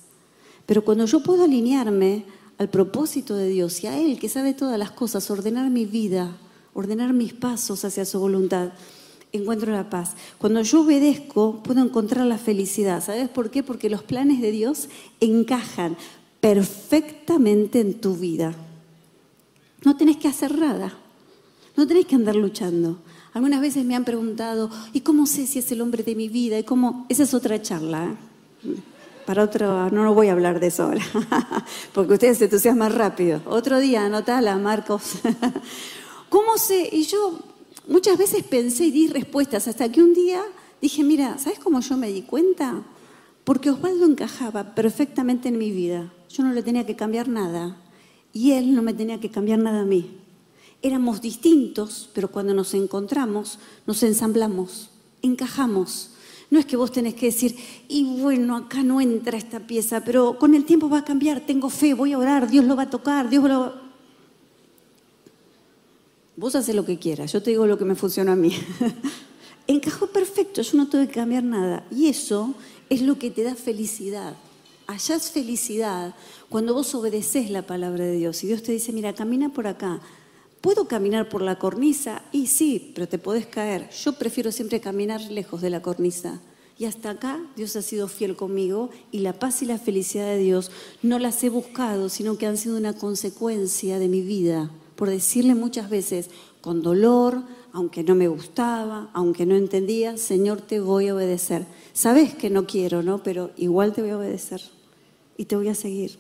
[0.66, 2.26] Pero cuando yo puedo alinearme
[2.58, 6.38] al propósito de Dios y a Él que sabe todas las cosas, ordenar mi vida,
[6.74, 8.72] ordenar mis pasos hacia su voluntad,
[9.32, 10.16] encuentro la paz.
[10.38, 13.04] Cuando yo obedezco, puedo encontrar la felicidad.
[13.04, 13.64] ¿Sabes por qué?
[13.64, 15.98] Porque los planes de Dios encajan
[16.40, 18.54] perfectamente en tu vida.
[19.84, 20.94] No tenés que hacer nada,
[21.76, 22.98] no tenés que andar luchando.
[23.34, 26.58] Algunas veces me han preguntado, ¿y cómo sé si es el hombre de mi vida?
[26.58, 27.06] ¿Y cómo?
[27.10, 28.06] Esa es otra charla.
[28.64, 28.76] ¿eh?
[29.26, 31.06] Para otro, no, no voy a hablar de eso ahora,
[31.94, 33.42] porque ustedes se entusiasman rápido.
[33.46, 35.20] Otro día, anotala, Marcos.
[36.30, 36.90] ¿Cómo sé?
[36.92, 37.40] Y yo
[37.88, 40.44] muchas veces pensé y di respuestas, hasta que un día
[40.82, 42.84] dije, mira, ¿sabes cómo yo me di cuenta?
[43.44, 46.12] Porque Osvaldo encajaba perfectamente en mi vida.
[46.30, 47.78] Yo no le tenía que cambiar nada
[48.34, 50.20] y él no me tenía que cambiar nada a mí.
[50.82, 56.12] Éramos distintos, pero cuando nos encontramos, nos ensamblamos, encajamos.
[56.50, 57.56] No es que vos tenés que decir,
[57.88, 61.70] y bueno, acá no entra esta pieza, pero con el tiempo va a cambiar, tengo
[61.70, 63.87] fe, voy a orar, Dios lo va a tocar, Dios lo va...
[66.38, 68.54] Vos haces lo que quieras, yo te digo lo que me funciona a mí.
[69.68, 71.84] Encajó perfecto, yo no tuve que cambiar nada.
[71.90, 72.54] Y eso
[72.92, 74.36] es lo que te da felicidad.
[74.86, 76.14] Allá felicidad
[76.48, 80.00] cuando vos obedeces la palabra de Dios y Dios te dice, mira, camina por acá.
[80.62, 82.22] ¿Puedo caminar por la cornisa?
[82.32, 83.90] Y sí, pero te podés caer.
[83.90, 86.40] Yo prefiero siempre caminar lejos de la cornisa.
[86.78, 90.38] Y hasta acá Dios ha sido fiel conmigo y la paz y la felicidad de
[90.38, 90.70] Dios
[91.02, 94.70] no las he buscado, sino que han sido una consecuencia de mi vida.
[94.98, 96.30] Por decirle muchas veces,
[96.60, 101.66] con dolor, aunque no me gustaba, aunque no entendía, Señor, te voy a obedecer.
[101.94, 103.22] Sabes que no quiero, ¿no?
[103.22, 104.62] Pero igual te voy a obedecer
[105.38, 106.18] y te voy a seguir.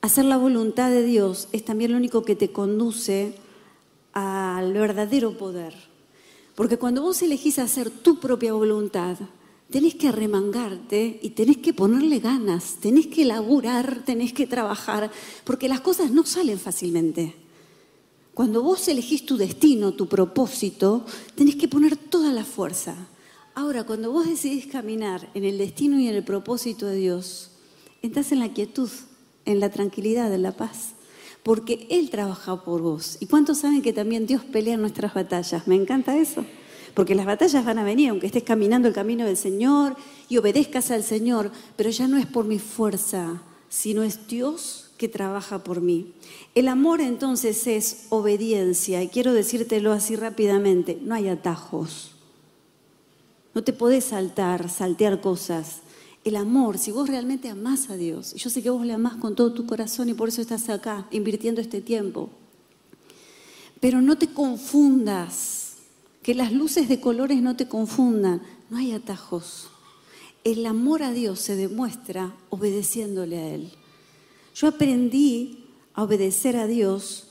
[0.00, 3.34] Hacer la voluntad de Dios es también lo único que te conduce
[4.12, 5.74] al verdadero poder.
[6.54, 9.16] Porque cuando vos elegís hacer tu propia voluntad,
[9.70, 15.10] tenés que remangarte y tenés que ponerle ganas, tenés que laburar, tenés que trabajar,
[15.42, 17.47] porque las cosas no salen fácilmente.
[18.38, 22.94] Cuando vos elegís tu destino, tu propósito, tenés que poner toda la fuerza.
[23.56, 27.50] Ahora, cuando vos decidís caminar en el destino y en el propósito de Dios,
[28.00, 28.88] estás en la quietud,
[29.44, 30.90] en la tranquilidad, en la paz.
[31.42, 33.16] Porque Él trabaja por vos.
[33.18, 35.66] ¿Y cuántos saben que también Dios pelea nuestras batallas?
[35.66, 36.44] Me encanta eso.
[36.94, 39.96] Porque las batallas van a venir, aunque estés caminando el camino del Señor
[40.28, 45.08] y obedezcas al Señor, pero ya no es por mi fuerza, sino es Dios que
[45.08, 46.12] trabaja por mí.
[46.54, 52.12] El amor entonces es obediencia, y quiero decírtelo así rápidamente, no hay atajos.
[53.54, 55.80] No te podés saltar, saltear cosas
[56.24, 59.34] el amor, si vos realmente amás a Dios, yo sé que vos le amás con
[59.34, 62.28] todo tu corazón y por eso estás acá invirtiendo este tiempo,
[63.80, 65.76] pero no te confundas,
[66.22, 69.70] que las luces de colores no te confundan, no hay atajos.
[70.44, 73.72] El amor a Dios se demuestra obedeciéndole a Él.
[74.58, 77.28] Yo aprendí a obedecer a Dios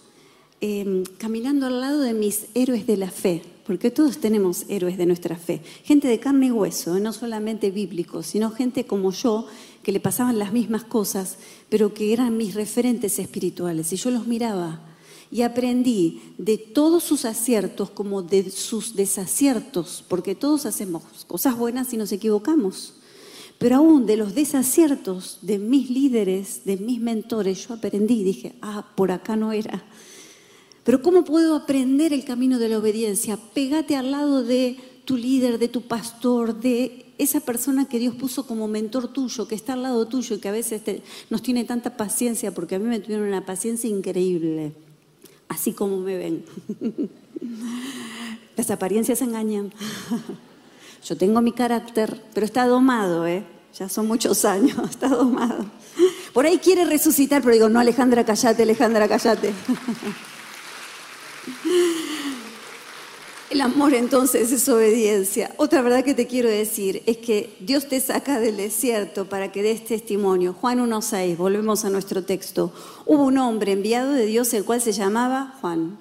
[0.62, 5.06] em, caminando al lado de mis héroes de la fe porque todos tenemos héroes de
[5.06, 7.02] nuestra fe, gente de carne y hueso, ¿eh?
[7.02, 9.46] no solamente bíblicos, sino gente como yo
[9.84, 11.38] que le pasaban las mismas cosas,
[11.68, 13.92] pero que eran mis referentes espirituales.
[13.92, 14.80] Y yo los miraba
[15.30, 21.92] y aprendí de todos sus aciertos como de sus desaciertos, porque todos hacemos cosas buenas
[21.92, 22.97] y nos equivocamos.
[23.58, 28.86] Pero aún de los desaciertos de mis líderes, de mis mentores, yo aprendí, dije, ah,
[28.96, 29.84] por acá no era.
[30.84, 33.38] Pero ¿cómo puedo aprender el camino de la obediencia?
[33.54, 38.46] Pégate al lado de tu líder, de tu pastor, de esa persona que Dios puso
[38.46, 40.82] como mentor tuyo, que está al lado tuyo y que a veces
[41.30, 44.74] nos tiene tanta paciencia, porque a mí me tuvieron una paciencia increíble,
[45.50, 46.46] así como me ven.
[48.56, 49.74] Las apariencias engañan.
[51.04, 53.44] Yo tengo mi carácter, pero está domado, ¿eh?
[53.78, 55.66] Ya son muchos años, está domado.
[56.34, 59.54] Por ahí quiere resucitar, pero digo, no, Alejandra, callate, Alejandra, callate.
[63.50, 65.54] El amor entonces es obediencia.
[65.56, 69.64] Otra verdad que te quiero decir es que Dios te saca del desierto para que
[69.64, 70.54] des testimonio.
[70.54, 72.74] Juan 1.6, volvemos a nuestro texto.
[73.06, 75.98] Hubo un hombre enviado de Dios el cual se llamaba Juan.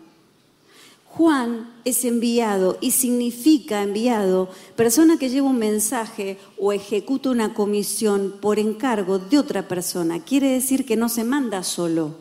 [1.17, 8.35] Juan es enviado y significa enviado, persona que lleva un mensaje o ejecuta una comisión
[8.39, 10.23] por encargo de otra persona.
[10.23, 12.17] Quiere decir que no se manda solo,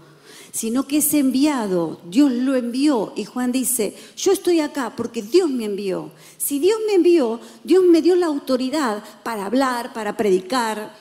[0.53, 1.99] sino que es enviado.
[2.09, 6.11] Dios lo envió y Juan dice, yo estoy acá porque Dios me envió.
[6.37, 10.95] Si Dios me envió, Dios me dio la autoridad para hablar, para predicar,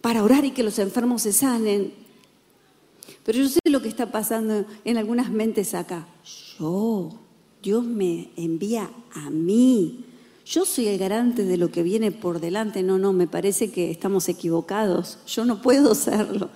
[0.00, 1.92] para orar y que los enfermos se sanen.
[3.24, 6.06] Pero yo sé lo que está pasando en algunas mentes acá.
[6.58, 7.12] Yo,
[7.62, 10.04] Dios me envía a mí.
[10.44, 12.82] Yo soy el garante de lo que viene por delante.
[12.82, 15.18] No, no, me parece que estamos equivocados.
[15.26, 16.48] Yo no puedo serlo.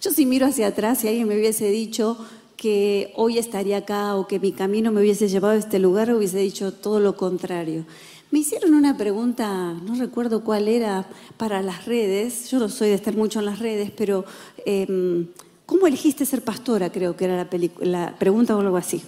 [0.00, 2.18] Yo si miro hacia atrás, si alguien me hubiese dicho
[2.56, 6.38] que hoy estaría acá o que mi camino me hubiese llevado a este lugar, hubiese
[6.38, 7.84] dicho todo lo contrario.
[8.30, 12.50] Me hicieron una pregunta, no recuerdo cuál era, para las redes.
[12.50, 14.24] Yo no soy de estar mucho en las redes, pero
[14.66, 15.28] em,
[15.66, 16.92] ¿cómo elegiste ser pastora?
[16.92, 17.48] Creo que era la,
[17.80, 19.02] la pregunta o algo así.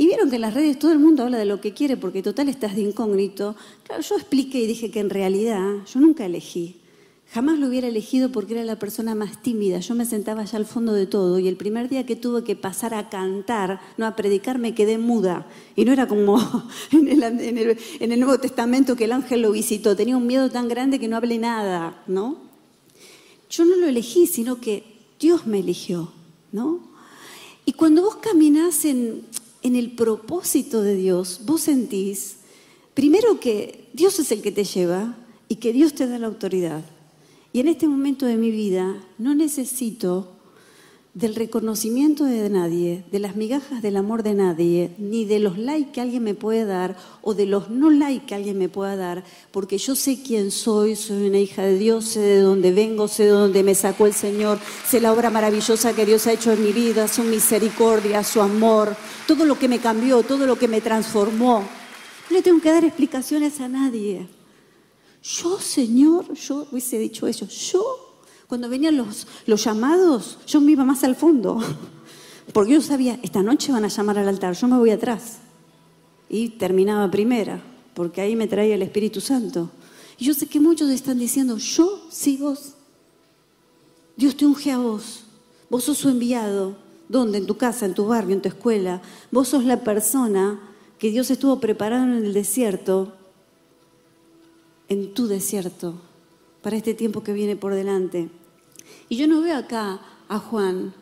[0.00, 2.22] Y vieron que en las redes todo el mundo habla de lo que quiere porque
[2.22, 3.54] total estás de incógnito.
[3.82, 6.80] Claro, yo expliqué y dije que en realidad yo nunca elegí.
[7.34, 9.78] Jamás lo hubiera elegido porque era la persona más tímida.
[9.80, 12.56] Yo me sentaba allá al fondo de todo y el primer día que tuve que
[12.56, 15.46] pasar a cantar, no a predicar, me quedé muda.
[15.76, 16.38] Y no era como
[16.92, 17.58] en
[18.00, 19.96] el, Nuevo Testamento que el ángel lo visitó.
[19.96, 22.38] Tenía un miedo tan grande que no hablé nada, ¿no?
[23.50, 24.82] Yo no lo elegí, sino que
[25.20, 26.10] Dios me eligió,
[26.52, 26.88] ¿no?
[27.66, 29.24] Y cuando vos caminás en,
[29.62, 32.36] en el propósito de Dios, vos sentís,
[32.94, 35.16] primero que Dios es el que te lleva
[35.48, 36.84] y que Dios te da la autoridad.
[37.52, 40.39] Y en este momento de mi vida no necesito
[41.12, 45.90] del reconocimiento de nadie, de las migajas del amor de nadie, ni de los likes
[45.90, 49.24] que alguien me puede dar o de los no likes que alguien me pueda dar,
[49.50, 53.24] porque yo sé quién soy, soy una hija de Dios, sé de dónde vengo, sé
[53.24, 56.62] de dónde me sacó el Señor, sé la obra maravillosa que Dios ha hecho en
[56.62, 58.94] mi vida, su misericordia, su amor,
[59.26, 61.64] todo lo que me cambió, todo lo que me transformó.
[62.30, 64.28] No le tengo que dar explicaciones a nadie.
[65.22, 68.09] Yo, Señor, yo hubiese dicho eso, yo
[68.50, 71.60] cuando venían los, los llamados, yo me iba más al fondo,
[72.52, 75.38] porque yo sabía, esta noche van a llamar al altar, yo me voy atrás.
[76.28, 77.62] Y terminaba primera,
[77.94, 79.70] porque ahí me traía el Espíritu Santo.
[80.18, 82.74] Y yo sé que muchos están diciendo, yo sí vos.
[84.16, 85.22] Dios te unge a vos.
[85.68, 86.76] Vos sos su enviado.
[87.08, 87.38] ¿Dónde?
[87.38, 89.00] En tu casa, en tu barrio, en tu escuela.
[89.30, 90.58] Vos sos la persona
[90.98, 93.12] que Dios estuvo preparando en el desierto,
[94.88, 95.94] en tu desierto,
[96.62, 98.28] para este tiempo que viene por delante.
[99.10, 100.94] Y yo no veo acá a Juan,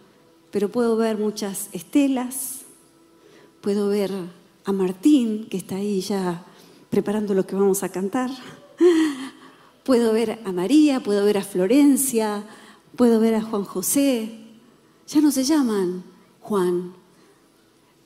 [0.50, 2.62] pero puedo ver muchas estelas,
[3.60, 4.10] puedo ver
[4.64, 6.42] a Martín, que está ahí ya
[6.88, 8.30] preparando lo que vamos a cantar,
[9.84, 12.44] puedo ver a María, puedo ver a Florencia,
[12.96, 14.40] puedo ver a Juan José.
[15.06, 16.02] Ya no se llaman
[16.40, 16.94] Juan,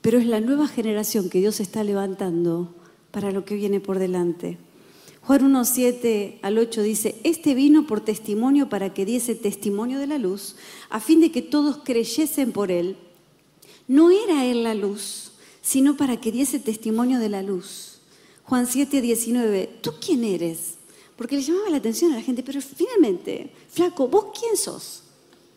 [0.01, 2.75] pero es la nueva generación que Dios está levantando
[3.11, 4.57] para lo que viene por delante.
[5.25, 10.07] Juan 1, 7 al 8 dice, este vino por testimonio para que diese testimonio de
[10.07, 10.57] la luz,
[10.89, 12.97] a fin de que todos creyesen por él.
[13.87, 17.99] No era él la luz, sino para que diese testimonio de la luz.
[18.43, 20.73] Juan 7, 19, ¿tú quién eres?
[21.15, 25.03] Porque le llamaba la atención a la gente, pero finalmente, flaco, ¿vos quién sos?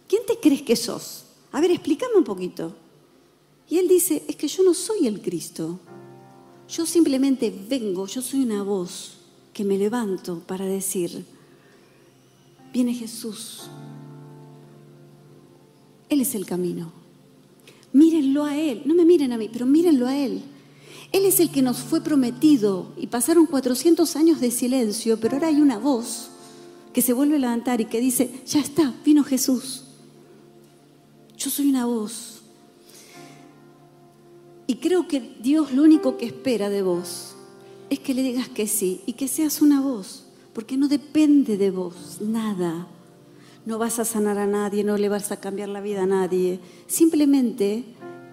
[0.06, 1.24] ¿Quién te crees que sos?
[1.50, 2.72] A ver, explícame un poquito.
[3.68, 5.80] Y él dice, es que yo no soy el Cristo.
[6.68, 9.15] Yo simplemente vengo, yo soy una voz
[9.56, 11.24] que me levanto para decir,
[12.74, 13.62] viene Jesús.
[16.10, 16.92] Él es el camino.
[17.90, 18.82] Mírenlo a Él.
[18.84, 20.42] No me miren a mí, pero mírenlo a Él.
[21.10, 25.48] Él es el que nos fue prometido y pasaron 400 años de silencio, pero ahora
[25.48, 26.28] hay una voz
[26.92, 29.84] que se vuelve a levantar y que dice, ya está, vino Jesús.
[31.38, 32.42] Yo soy una voz.
[34.66, 37.35] Y creo que Dios lo único que espera de vos
[37.90, 41.70] es que le digas que sí y que seas una voz, porque no depende de
[41.70, 42.88] vos nada.
[43.64, 46.60] No vas a sanar a nadie, no le vas a cambiar la vida a nadie.
[46.86, 47.84] Simplemente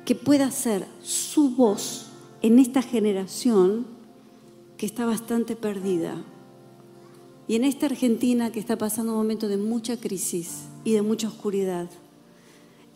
[0.06, 2.08] que pueda ser su voz
[2.42, 3.86] en esta generación
[4.78, 6.24] que está bastante perdida.
[7.48, 11.28] Y en esta Argentina que está pasando un momento de mucha crisis y de mucha
[11.28, 11.90] oscuridad.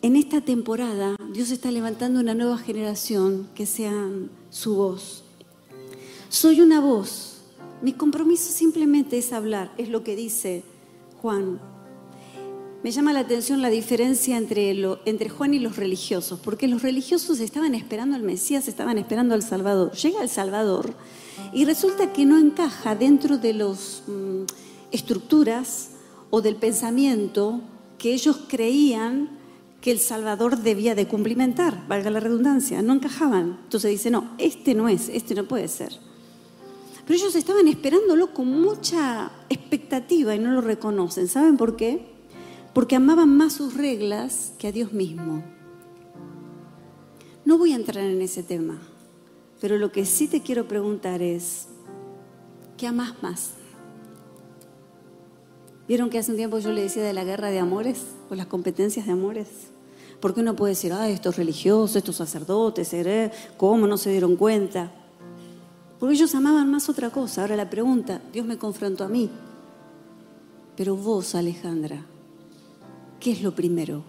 [0.00, 5.24] En esta temporada Dios está levantando una nueva generación que sean su voz
[6.28, 7.38] soy una voz.
[7.80, 10.64] Mi compromiso simplemente es hablar, es lo que dice
[11.22, 11.60] Juan.
[12.82, 14.70] Me llama la atención la diferencia entre,
[15.04, 19.42] entre Juan y los religiosos, porque los religiosos estaban esperando al Mesías, estaban esperando al
[19.42, 19.92] Salvador.
[19.92, 20.94] Llega el Salvador
[21.52, 24.42] y resulta que no encaja dentro de las mm,
[24.92, 25.90] estructuras
[26.30, 27.60] o del pensamiento
[27.98, 29.30] que ellos creían
[29.80, 33.58] que el Salvador debía de cumplimentar, valga la redundancia, no encajaban.
[33.64, 36.07] Entonces dice, no, este no es, este no puede ser.
[37.08, 41.26] Pero ellos estaban esperándolo con mucha expectativa y no lo reconocen.
[41.26, 42.04] ¿Saben por qué?
[42.74, 45.42] Porque amaban más sus reglas que a Dios mismo.
[47.46, 48.78] No voy a entrar en ese tema,
[49.58, 51.68] pero lo que sí te quiero preguntar es,
[52.76, 53.52] ¿qué amas más?
[55.88, 58.48] ¿Vieron que hace un tiempo yo le decía de la guerra de amores o las
[58.48, 59.48] competencias de amores?
[60.20, 62.94] Porque uno puede decir, ah, estos religiosos, estos sacerdotes.
[63.56, 64.92] ¿cómo no se dieron cuenta?
[65.98, 67.42] Porque ellos amaban más otra cosa.
[67.42, 69.30] Ahora la pregunta, Dios me confrontó a mí.
[70.76, 72.04] Pero vos, Alejandra,
[73.18, 74.02] ¿qué es lo primero?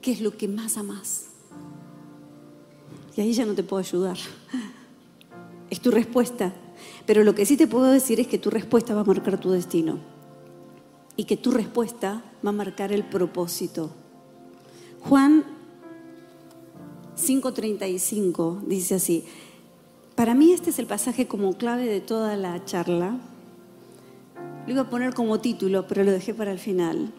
[0.00, 1.26] ¿Qué es lo que más amás?
[3.16, 4.16] Y ahí ya no te puedo ayudar.
[5.70, 6.54] Es tu respuesta.
[7.04, 9.50] Pero lo que sí te puedo decir es que tu respuesta va a marcar tu
[9.50, 9.98] destino
[11.18, 13.90] y que tu respuesta va a marcar el propósito.
[15.00, 15.44] Juan
[17.16, 19.24] 5:35 dice así,
[20.18, 23.16] para mí este es el pasaje como clave de toda la charla.
[24.66, 27.12] Lo iba a poner como título, pero lo dejé para el final,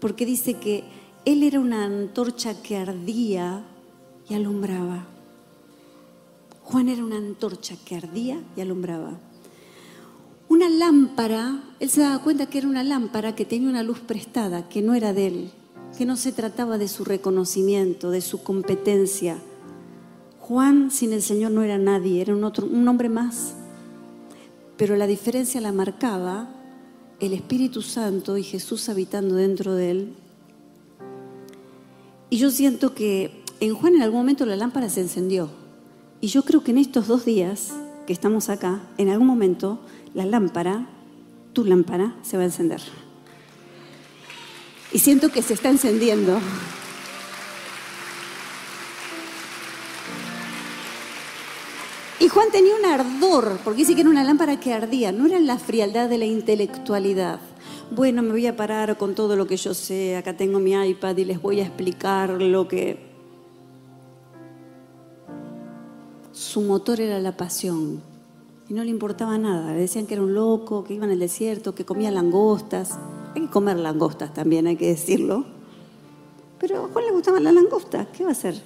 [0.00, 0.84] porque dice que
[1.24, 3.64] él era una antorcha que ardía
[4.28, 5.06] y alumbraba.
[6.64, 9.18] Juan era una antorcha que ardía y alumbraba
[10.52, 14.68] una lámpara, él se daba cuenta que era una lámpara que tenía una luz prestada,
[14.68, 15.50] que no era de él,
[15.96, 19.38] que no se trataba de su reconocimiento, de su competencia.
[20.42, 23.54] Juan sin el Señor no era nadie, era un, otro, un hombre más.
[24.76, 26.48] Pero la diferencia la marcaba
[27.20, 30.14] el Espíritu Santo y Jesús habitando dentro de él.
[32.28, 35.48] Y yo siento que en Juan en algún momento la lámpara se encendió.
[36.20, 37.72] Y yo creo que en estos dos días
[38.08, 39.78] que estamos acá, en algún momento
[40.12, 40.88] la lámpara,
[41.52, 42.82] tu lámpara, se va a encender.
[44.92, 46.40] Y siento que se está encendiendo.
[52.22, 55.40] Y Juan tenía un ardor, porque dice que era una lámpara que ardía, no era
[55.40, 57.40] la frialdad de la intelectualidad.
[57.90, 61.16] Bueno, me voy a parar con todo lo que yo sé, acá tengo mi iPad
[61.16, 63.10] y les voy a explicar lo que...
[66.30, 68.00] Su motor era la pasión,
[68.68, 69.72] y no le importaba nada.
[69.72, 73.00] Le decían que era un loco, que iba en el desierto, que comía langostas.
[73.34, 75.44] Hay que comer langostas también, hay que decirlo.
[76.60, 78.62] Pero a Juan le gustaban las langostas, ¿qué va a hacer?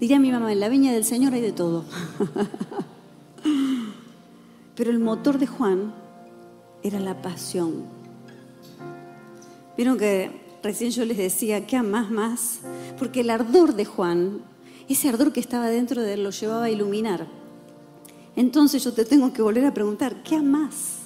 [0.00, 1.84] Diría mi mamá, en la viña del Señor hay de todo.
[4.80, 5.92] Pero el motor de Juan
[6.82, 7.84] era la pasión.
[9.76, 10.30] Vieron que
[10.62, 12.60] recién yo les decía, ¿qué más más?
[12.98, 14.40] Porque el ardor de Juan,
[14.88, 17.26] ese ardor que estaba dentro de él, lo llevaba a iluminar
[18.36, 21.00] entonces yo te tengo que volver a preguntar, ¿qué amas?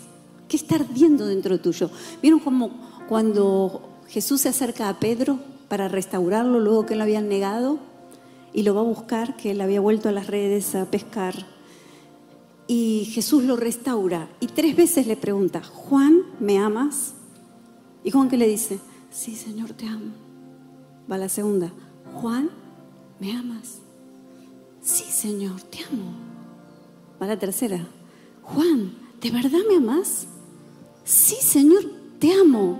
[0.46, 1.90] ¿Qué está ardiendo dentro tuyo?
[2.22, 2.70] ¿Vieron como
[3.08, 7.80] cuando Jesús se acerca a Pedro para restaurarlo luego que lo habían negado?
[8.52, 11.53] Y lo va a buscar, que él había vuelto a las redes a pescar.
[12.66, 14.28] Y Jesús lo restaura.
[14.40, 17.14] Y tres veces le pregunta, Juan, ¿me amas?
[18.02, 18.78] Y Juan que le dice,
[19.10, 20.12] sí, Señor, te amo.
[21.10, 21.72] Va la segunda,
[22.14, 22.50] Juan,
[23.20, 23.78] ¿me amas?
[24.80, 26.12] Sí, Señor, te amo.
[27.20, 27.86] Va la tercera.
[28.42, 30.26] Juan, ¿de verdad me amas?
[31.04, 31.84] Sí, Señor,
[32.18, 32.78] te amo.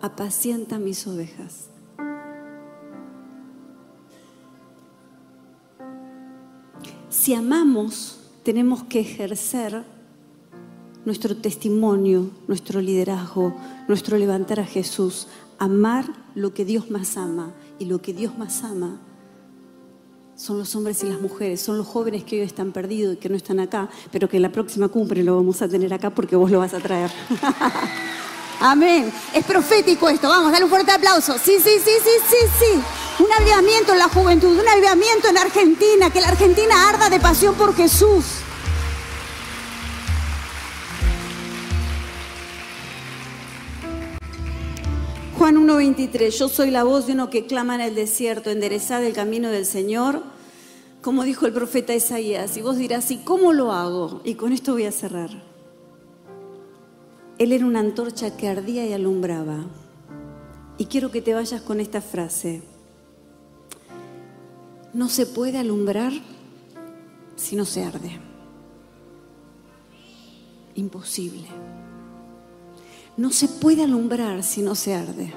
[0.00, 1.68] Apacienta mis ovejas.
[7.08, 8.17] Si amamos,
[8.48, 9.84] tenemos que ejercer
[11.04, 13.54] nuestro testimonio, nuestro liderazgo,
[13.88, 15.28] nuestro levantar a Jesús,
[15.58, 17.52] amar lo que Dios más ama.
[17.78, 19.02] Y lo que Dios más ama
[20.34, 23.28] son los hombres y las mujeres, son los jóvenes que hoy están perdidos y que
[23.28, 26.34] no están acá, pero que en la próxima cumbre lo vamos a tener acá porque
[26.34, 27.10] vos lo vas a traer.
[28.60, 29.12] Amén.
[29.34, 30.26] Es profético esto.
[30.26, 31.36] Vamos, dale un fuerte aplauso.
[31.36, 32.97] Sí, sí, sí, sí, sí, sí.
[33.18, 37.56] Un avivamiento en la juventud, un avivamiento en Argentina, que la Argentina arda de pasión
[37.56, 38.24] por Jesús.
[45.36, 49.14] Juan 1.23, yo soy la voz de uno que clama en el desierto, enderezad el
[49.14, 50.22] camino del Señor,
[51.02, 52.56] como dijo el profeta Isaías.
[52.56, 54.20] Y vos dirás, ¿y cómo lo hago?
[54.24, 55.30] Y con esto voy a cerrar.
[57.38, 59.66] Él era una antorcha que ardía y alumbraba.
[60.76, 62.62] Y quiero que te vayas con esta frase.
[64.94, 66.12] No se puede alumbrar
[67.36, 68.18] si no se arde.
[70.74, 71.48] Imposible
[73.18, 75.32] no se puede alumbrar si no se arde.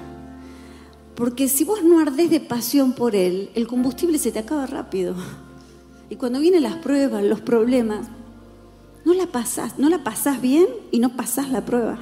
[1.16, 5.14] Porque si vos no ardés de pasión por Él, el combustible se te acaba rápido.
[6.08, 8.06] Y cuando vienen las pruebas, los problemas,
[9.04, 11.98] no la pasás, no la pasás bien y no pasás la prueba.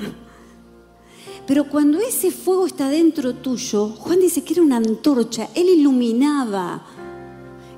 [1.46, 6.84] Pero cuando ese fuego está dentro tuyo, Juan dice que era una antorcha, él iluminaba.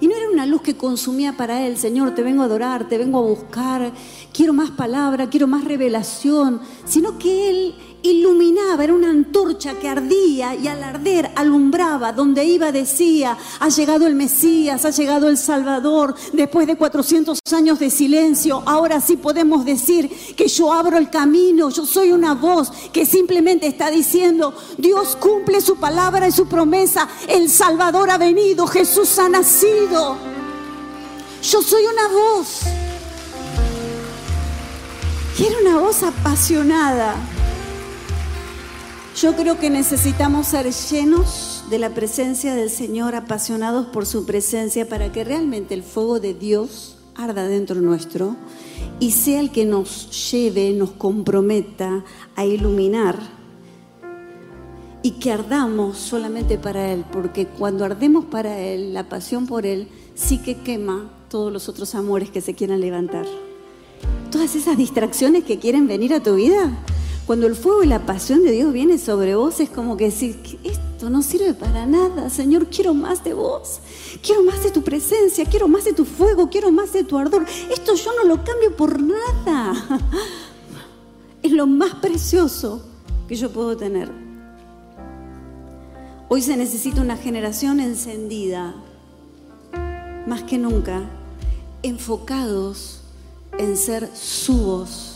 [0.02, 2.98] Y no era una luz que consumía para él, Señor, te vengo a adorar, te
[2.98, 3.92] vengo a buscar,
[4.32, 10.54] quiero más palabra, quiero más revelación, sino que él iluminaba, era una antorcha que ardía
[10.54, 16.14] y al arder alumbraba, donde iba decía, ha llegado el Mesías, ha llegado el Salvador,
[16.32, 21.70] después de 400 años de silencio, ahora sí podemos decir que yo abro el camino,
[21.70, 27.08] yo soy una voz que simplemente está diciendo, Dios cumple su palabra y su promesa,
[27.28, 30.16] el Salvador ha venido, Jesús ha nacido,
[31.42, 32.60] yo soy una voz.
[35.38, 37.16] Y era una voz apasionada.
[39.22, 44.88] Yo creo que necesitamos ser llenos de la presencia del Señor, apasionados por su presencia,
[44.88, 48.34] para que realmente el fuego de Dios arda dentro nuestro
[48.98, 52.04] y sea el que nos lleve, nos comprometa
[52.34, 53.16] a iluminar
[55.04, 59.86] y que ardamos solamente para Él, porque cuando ardemos para Él, la pasión por Él
[60.16, 63.26] sí que quema todos los otros amores que se quieran levantar.
[64.32, 66.76] Todas esas distracciones que quieren venir a tu vida,
[67.26, 70.58] cuando el fuego y la pasión de Dios viene sobre vos, es como que decir,
[70.64, 73.78] esto no sirve para nada, Señor, quiero más de vos,
[74.22, 77.46] quiero más de tu presencia, quiero más de tu fuego, quiero más de tu ardor.
[77.70, 80.00] Esto yo no lo cambio por nada.
[81.42, 82.84] Es lo más precioso
[83.26, 84.12] que yo puedo tener.
[86.28, 88.76] Hoy se necesita una generación encendida,
[90.28, 91.02] más que nunca,
[91.82, 93.00] enfocados
[93.58, 95.11] en ser su voz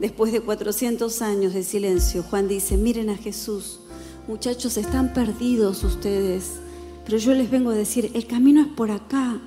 [0.00, 3.80] Después de 400 años de silencio, Juan dice, miren a Jesús,
[4.26, 6.52] muchachos, están perdidos ustedes,
[7.04, 9.38] pero yo les vengo a decir, el camino es por acá.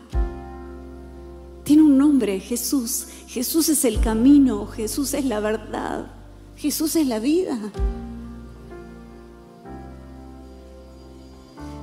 [1.64, 3.08] Tiene un nombre, Jesús.
[3.28, 6.12] Jesús es el camino, Jesús es la verdad,
[6.56, 7.58] Jesús es la vida.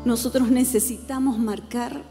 [0.05, 2.05] Nosotros necesitamos marcar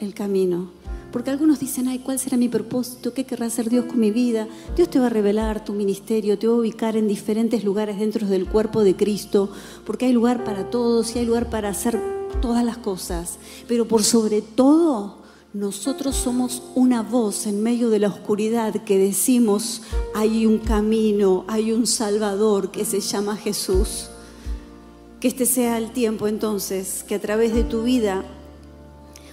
[0.00, 0.81] el camino.
[1.12, 3.12] Porque algunos dicen, ay, ¿cuál será mi propósito?
[3.12, 4.48] ¿Qué querrá hacer Dios con mi vida?
[4.74, 8.26] Dios te va a revelar tu ministerio, te va a ubicar en diferentes lugares dentro
[8.26, 9.50] del cuerpo de Cristo,
[9.84, 12.00] porque hay lugar para todos y hay lugar para hacer
[12.40, 13.38] todas las cosas.
[13.68, 15.18] Pero por sobre todo,
[15.52, 19.82] nosotros somos una voz en medio de la oscuridad que decimos,
[20.14, 24.08] hay un camino, hay un Salvador que se llama Jesús.
[25.20, 28.24] Que este sea el tiempo entonces, que a través de tu vida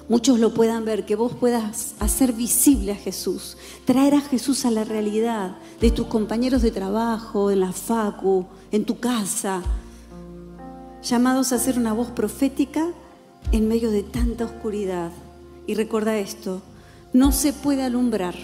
[0.10, 3.56] muchos lo puedan ver, que vos puedas hacer visible a Jesús,
[3.86, 8.84] traer a Jesús a la realidad de tus compañeros de trabajo, en la facu, en
[8.84, 9.62] tu casa,
[11.02, 12.88] llamados a ser una voz profética
[13.52, 15.12] en medio de tanta oscuridad.
[15.68, 16.62] Y recuerda esto,
[17.14, 18.36] no se puede alumbrar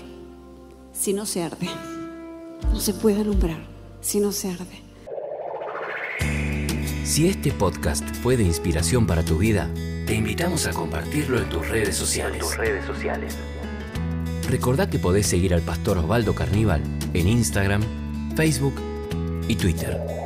[0.94, 1.70] si no se arde.
[2.72, 3.66] No se puede alumbrar
[4.02, 4.85] si no se arde.
[7.06, 9.70] Si este podcast fue de inspiración para tu vida,
[10.08, 12.40] te invitamos a compartirlo en tus redes sociales.
[12.40, 13.38] tus redes sociales.
[14.50, 16.82] Recordá que podés seguir al pastor Osvaldo Carníbal
[17.14, 17.84] en Instagram,
[18.36, 18.82] Facebook
[19.48, 20.25] y Twitter.